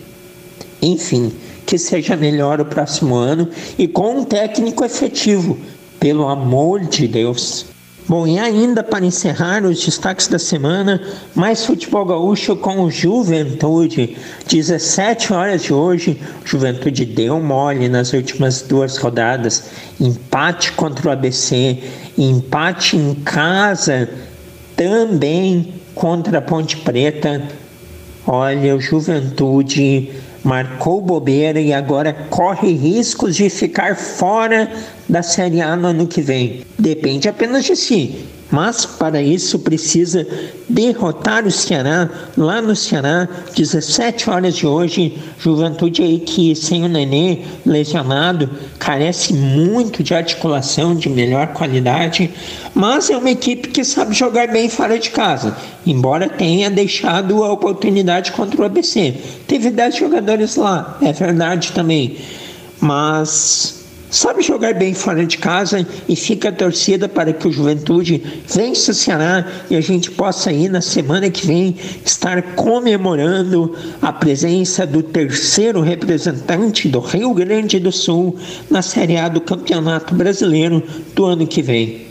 Enfim, 0.82 1.32
que 1.64 1.78
seja 1.78 2.16
melhor 2.16 2.60
o 2.60 2.64
próximo 2.64 3.14
ano 3.14 3.48
e 3.78 3.86
com 3.86 4.18
um 4.18 4.24
técnico 4.24 4.84
efetivo, 4.84 5.56
pelo 6.00 6.26
amor 6.26 6.80
de 6.80 7.06
Deus. 7.06 7.75
Bom, 8.08 8.24
e 8.24 8.38
ainda 8.38 8.84
para 8.84 9.04
encerrar 9.04 9.64
os 9.64 9.84
destaques 9.84 10.28
da 10.28 10.38
semana, 10.38 11.02
mais 11.34 11.66
futebol 11.66 12.04
gaúcho 12.04 12.54
com 12.54 12.82
o 12.82 12.90
Juventude. 12.90 14.16
17 14.46 15.32
horas 15.32 15.64
de 15.64 15.72
hoje, 15.72 16.20
Juventude 16.44 17.04
deu 17.04 17.40
mole 17.40 17.88
nas 17.88 18.12
últimas 18.12 18.62
duas 18.62 18.96
rodadas. 18.96 19.70
Empate 20.00 20.70
contra 20.72 21.08
o 21.08 21.10
ABC, 21.10 21.82
empate 22.16 22.96
em 22.96 23.12
casa 23.12 24.08
também 24.76 25.74
contra 25.92 26.38
a 26.38 26.42
Ponte 26.42 26.76
Preta. 26.76 27.42
Olha, 28.24 28.76
o 28.76 28.80
Juventude 28.80 30.12
marcou 30.44 31.00
bobeira 31.00 31.60
e 31.60 31.72
agora 31.72 32.12
corre 32.30 32.72
riscos 32.72 33.34
de 33.34 33.50
ficar 33.50 33.96
fora 33.96 34.70
da 35.08 35.22
Série 35.22 35.60
A 35.60 35.76
no 35.76 35.88
ano 35.88 36.06
que 36.06 36.20
vem. 36.20 36.62
Depende 36.78 37.28
apenas 37.28 37.64
de 37.64 37.76
si. 37.76 38.26
mas 38.50 38.86
para 38.86 39.20
isso 39.20 39.58
precisa 39.58 40.26
derrotar 40.68 41.44
o 41.46 41.50
Ceará 41.50 42.08
lá 42.36 42.62
no 42.62 42.76
Ceará, 42.76 43.28
17 43.54 44.30
horas 44.30 44.56
de 44.56 44.66
hoje. 44.66 45.18
Juventude 45.38 46.02
aí 46.02 46.20
que 46.20 46.54
sem 46.54 46.84
o 46.84 46.88
Nenê 46.88 47.38
lesionado 47.64 48.48
carece 48.78 49.32
muito 49.32 50.02
de 50.02 50.14
articulação 50.14 50.94
de 50.94 51.08
melhor 51.08 51.48
qualidade, 51.48 52.30
mas 52.74 53.10
é 53.10 53.16
uma 53.16 53.30
equipe 53.30 53.68
que 53.68 53.84
sabe 53.84 54.14
jogar 54.14 54.48
bem 54.48 54.68
fora 54.68 54.98
de 54.98 55.10
casa, 55.10 55.56
embora 55.84 56.28
tenha 56.28 56.70
deixado 56.70 57.42
a 57.42 57.52
oportunidade 57.52 58.32
contra 58.32 58.62
o 58.62 58.64
ABC. 58.64 59.14
Teve 59.46 59.70
10 59.70 59.96
jogadores 59.96 60.56
lá, 60.56 60.98
é 61.02 61.12
verdade 61.12 61.72
também, 61.72 62.16
mas 62.80 63.85
sabe 64.10 64.42
jogar 64.42 64.74
bem 64.74 64.94
fora 64.94 65.24
de 65.24 65.38
casa 65.38 65.86
e 66.08 66.16
fica 66.16 66.48
a 66.48 66.52
torcida 66.52 67.08
para 67.08 67.32
que 67.32 67.48
o 67.48 67.52
Juventude 67.52 68.22
vença 68.46 68.92
o 68.92 68.94
Ceará 68.94 69.46
e 69.70 69.76
a 69.76 69.80
gente 69.80 70.10
possa 70.10 70.52
ir 70.52 70.70
na 70.70 70.80
semana 70.80 71.30
que 71.30 71.46
vem 71.46 71.76
estar 72.04 72.42
comemorando 72.54 73.74
a 74.00 74.12
presença 74.12 74.86
do 74.86 75.02
terceiro 75.02 75.80
representante 75.80 76.88
do 76.88 77.00
Rio 77.00 77.34
Grande 77.34 77.78
do 77.78 77.92
Sul 77.92 78.36
na 78.70 78.82
Série 78.82 79.16
A 79.16 79.28
do 79.28 79.40
Campeonato 79.40 80.14
Brasileiro 80.14 80.82
do 81.14 81.24
ano 81.24 81.46
que 81.46 81.62
vem. 81.62 82.06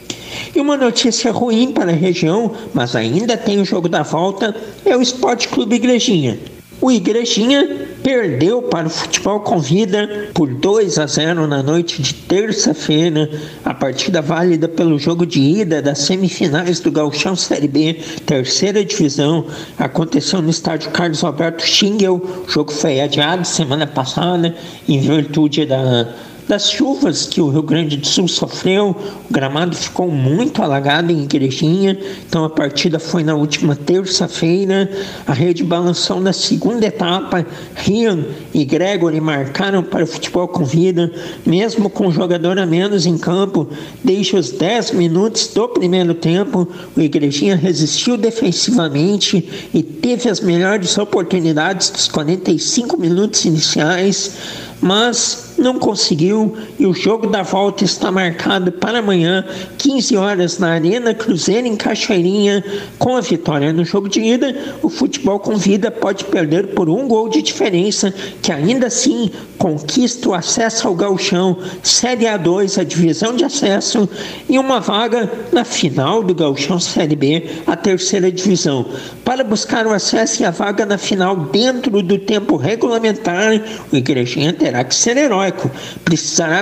E 0.53 0.59
uma 0.59 0.77
notícia 0.77 1.31
ruim 1.31 1.71
para 1.71 1.91
a 1.91 1.95
região, 1.95 2.51
mas 2.73 2.95
ainda 2.95 3.37
tem 3.37 3.59
o 3.59 3.65
jogo 3.65 3.87
da 3.87 4.03
volta, 4.03 4.55
é 4.85 4.95
o 4.95 5.01
Esporte 5.01 5.47
Clube 5.47 5.75
Igrejinha. 5.75 6.37
O 6.85 6.91
Igrejinha 6.91 7.87
perdeu 8.03 8.61
para 8.61 8.85
o 8.85 8.91
Futebol 8.91 9.39
Convida 9.39 10.29
por 10.35 10.47
2 10.47 10.99
a 10.99 11.07
0 11.07 11.47
na 11.47 11.63
noite 11.63 11.99
de 11.99 12.13
terça-feira, 12.13 13.27
a 13.65 13.73
partida 13.73 14.21
válida 14.21 14.67
pelo 14.67 14.99
jogo 14.99 15.25
de 15.25 15.41
ida 15.41 15.81
das 15.81 15.97
semifinais 15.97 16.79
do 16.79 16.91
Gauchão 16.91 17.35
Série 17.35 17.67
B, 17.67 17.95
terceira 18.27 18.85
divisão, 18.85 19.47
aconteceu 19.79 20.43
no 20.43 20.51
estádio 20.51 20.91
Carlos 20.91 21.23
Alberto 21.23 21.65
Schingel. 21.65 22.21
O 22.47 22.51
jogo 22.51 22.71
foi 22.71 23.01
adiado 23.01 23.47
semana 23.47 23.87
passada 23.87 24.55
em 24.87 24.99
virtude 24.99 25.65
da 25.65 26.07
das 26.47 26.69
chuvas 26.69 27.25
que 27.25 27.41
o 27.41 27.49
Rio 27.49 27.63
Grande 27.63 27.97
do 27.97 28.05
Sul 28.05 28.27
sofreu, 28.27 28.95
o 29.29 29.33
gramado 29.33 29.75
ficou 29.75 30.09
muito 30.09 30.61
alagado 30.61 31.11
em 31.11 31.23
Igrejinha, 31.23 31.97
então 32.27 32.45
a 32.45 32.49
partida 32.49 32.99
foi 32.99 33.23
na 33.23 33.35
última 33.35 33.75
terça-feira. 33.75 34.89
A 35.25 35.33
rede 35.33 35.63
balançou 35.63 36.19
na 36.19 36.33
segunda 36.33 36.85
etapa. 36.85 37.45
Rian 37.73 38.25
e 38.53 38.63
Gregory 38.63 39.19
marcaram 39.19 39.83
para 39.83 40.03
o 40.03 40.07
futebol 40.07 40.47
com 40.47 40.63
vida, 40.63 41.11
mesmo 41.45 41.89
com 41.89 42.11
jogador 42.11 42.59
a 42.59 42.65
menos 42.65 43.05
em 43.05 43.17
campo. 43.17 43.67
Desde 44.03 44.35
os 44.35 44.51
10 44.51 44.91
minutos 44.91 45.47
do 45.47 45.67
primeiro 45.67 46.13
tempo, 46.13 46.67
o 46.95 47.01
Igrejinha 47.01 47.55
resistiu 47.55 48.17
defensivamente 48.17 49.69
e 49.73 49.81
teve 49.81 50.29
as 50.29 50.39
melhores 50.39 50.97
oportunidades 50.97 51.89
dos 51.89 52.07
45 52.07 52.97
minutos 52.97 53.45
iniciais 53.45 54.35
mas 54.81 55.44
não 55.57 55.79
conseguiu 55.79 56.55
o 56.85 56.93
jogo 56.93 57.27
da 57.27 57.43
volta 57.43 57.83
está 57.83 58.11
marcado 58.11 58.71
para 58.71 58.99
amanhã, 58.99 59.45
15 59.77 60.17
horas 60.17 60.59
na 60.59 60.69
Arena 60.69 61.13
Cruzeiro 61.13 61.67
em 61.67 61.75
Cachoeirinha. 61.75 62.63
Com 62.97 63.15
a 63.15 63.21
vitória 63.21 63.73
no 63.73 63.83
jogo 63.83 64.07
de 64.07 64.21
ida, 64.21 64.55
o 64.81 64.89
futebol 64.89 65.39
com 65.39 65.55
vida 65.55 65.89
pode 65.89 66.25
perder 66.25 66.67
por 66.67 66.89
um 66.89 67.07
gol 67.07 67.29
de 67.29 67.41
diferença, 67.41 68.13
que 68.41 68.51
ainda 68.51 68.87
assim 68.87 69.31
conquista 69.57 70.29
o 70.29 70.33
acesso 70.33 70.87
ao 70.87 70.95
Gauchão, 70.95 71.57
Série 71.81 72.25
A2, 72.25 72.79
a 72.79 72.83
divisão 72.83 73.35
de 73.35 73.43
acesso, 73.43 74.07
e 74.47 74.59
uma 74.59 74.79
vaga 74.79 75.31
na 75.51 75.63
final 75.63 76.21
do 76.21 76.35
Gauchão 76.35 76.79
Série 76.79 77.15
B, 77.15 77.49
a 77.65 77.75
terceira 77.75 78.31
divisão. 78.31 78.85
Para 79.23 79.43
buscar 79.43 79.87
o 79.87 79.93
acesso 79.93 80.43
e 80.43 80.45
a 80.45 80.51
vaga 80.51 80.85
na 80.85 80.97
final 80.97 81.35
dentro 81.35 82.01
do 82.01 82.17
tempo 82.17 82.57
regulamentar, 82.57 83.61
o 83.91 83.95
Igrejinha 83.95 84.53
terá 84.53 84.83
que 84.83 84.93
ser 84.93 85.17
heróico. 85.17 85.69
Precisará 86.03 86.61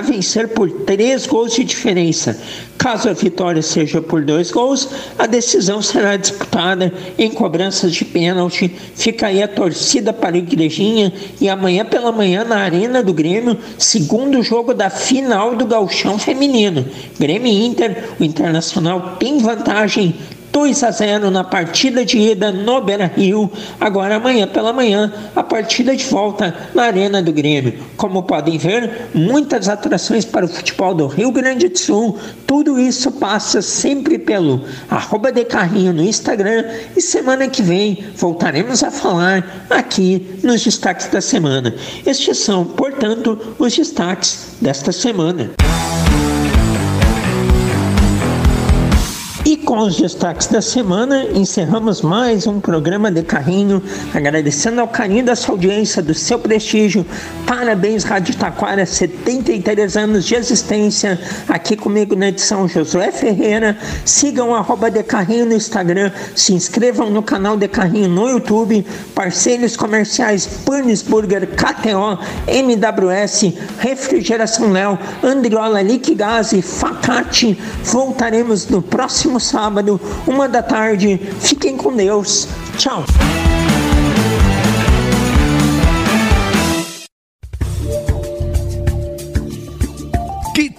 por 0.54 0.70
três 0.70 1.26
gols 1.26 1.54
de 1.54 1.64
diferença. 1.64 2.38
Caso 2.76 3.08
a 3.08 3.12
vitória 3.12 3.62
seja 3.62 4.02
por 4.02 4.22
dois 4.24 4.50
gols, 4.50 4.88
a 5.18 5.26
decisão 5.26 5.80
será 5.80 6.16
disputada 6.16 6.92
em 7.16 7.30
cobranças 7.30 7.92
de 7.92 8.04
pênalti. 8.04 8.70
Fica 8.94 9.28
aí 9.28 9.42
a 9.42 9.48
torcida 9.48 10.12
para 10.12 10.36
a 10.36 10.38
Igrejinha 10.38 11.12
e 11.40 11.48
amanhã 11.48 11.84
pela 11.84 12.12
manhã 12.12 12.44
na 12.44 12.58
Arena 12.58 13.02
do 13.02 13.14
Grêmio, 13.14 13.56
segundo 13.78 14.42
jogo 14.42 14.74
da 14.74 14.90
final 14.90 15.56
do 15.56 15.64
Gauchão 15.64 16.18
Feminino. 16.18 16.84
Grêmio 17.18 17.50
Inter, 17.50 18.10
o 18.20 18.24
Internacional 18.24 19.16
tem 19.18 19.38
vantagem 19.38 20.14
2 20.54 20.84
a 20.84 20.90
0 20.92 21.32
na 21.32 21.42
partida 21.42 22.04
de 22.04 22.16
ida 22.16 22.52
no 22.52 22.80
Beira 22.80 23.10
Rio. 23.12 23.50
Agora 23.80 24.14
amanhã 24.14 24.46
pela 24.46 24.72
manhã, 24.72 25.12
a 25.34 25.42
partida 25.42 25.96
de 25.96 26.04
volta 26.04 26.54
na 26.72 26.84
Arena 26.84 27.20
do 27.20 27.32
Grêmio. 27.32 27.74
Como 27.96 28.22
podem 28.22 28.56
ver, 28.56 29.08
muitas 29.12 29.68
atrações 29.68 30.24
para 30.24 30.44
o 30.44 30.48
futebol 30.48 30.94
do 30.94 31.08
Rio 31.08 31.32
Grande 31.32 31.68
do 31.68 31.76
Sul. 31.76 32.16
Tudo 32.46 32.78
isso 32.78 33.10
passa 33.10 33.60
sempre 33.60 34.16
pelo 34.16 34.64
arroba 34.88 35.32
de 35.32 35.44
carrinho 35.44 35.92
no 35.92 36.04
Instagram 36.04 36.64
e 36.96 37.00
semana 37.00 37.48
que 37.48 37.60
vem 37.60 38.04
voltaremos 38.14 38.84
a 38.84 38.92
falar 38.92 39.66
aqui 39.68 40.38
nos 40.44 40.62
destaques 40.62 41.08
da 41.08 41.20
semana. 41.20 41.74
Estes 42.06 42.38
são, 42.38 42.64
portanto, 42.64 43.56
os 43.58 43.76
destaques 43.76 44.54
desta 44.60 44.92
semana. 44.92 45.50
E 49.54 49.56
com 49.58 49.78
os 49.78 49.96
destaques 49.96 50.48
da 50.48 50.60
semana, 50.60 51.28
encerramos 51.32 52.02
mais 52.02 52.44
um 52.44 52.58
programa 52.58 53.08
de 53.08 53.22
carrinho, 53.22 53.80
agradecendo 54.12 54.80
ao 54.80 54.88
carinho 54.88 55.24
da 55.24 55.36
sua 55.36 55.54
audiência, 55.54 56.02
do 56.02 56.12
seu 56.12 56.40
prestígio. 56.40 57.06
Parabéns, 57.46 58.02
Rádio 58.02 58.34
Taquara, 58.34 58.84
73 58.84 59.96
anos 59.96 60.24
de 60.24 60.34
existência. 60.34 61.20
Aqui 61.48 61.76
comigo 61.76 62.16
na 62.16 62.30
edição 62.30 62.66
Josué 62.66 63.12
Ferreira. 63.12 63.78
Sigam 64.04 64.52
arroba 64.52 64.90
de 64.90 65.04
carrinho 65.04 65.46
no 65.46 65.54
Instagram, 65.54 66.10
se 66.34 66.52
inscrevam 66.52 67.08
no 67.08 67.22
canal 67.22 67.56
de 67.56 67.68
carrinho 67.68 68.08
no 68.08 68.28
YouTube. 68.28 68.84
Parceiros 69.14 69.76
comerciais 69.76 70.48
Panis 70.66 71.00
Burger, 71.00 71.46
KTO, 71.46 72.18
MWS, 72.48 73.54
Refrigeração 73.78 74.72
Léo, 74.72 74.98
Andriola 75.22 75.80
Liquigás 75.80 76.52
e 76.52 76.60
Facate. 76.60 77.56
Voltaremos 77.84 78.66
no 78.66 78.82
próximo 78.82 79.04
próximo 79.04 79.38
sábado, 79.54 80.00
uma 80.26 80.48
da 80.48 80.60
tarde. 80.60 81.16
Fiquem 81.38 81.76
com 81.76 81.94
Deus. 81.94 82.48
Tchau. 82.76 83.04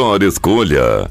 melhor 0.00 0.22
escolha. 0.22 1.10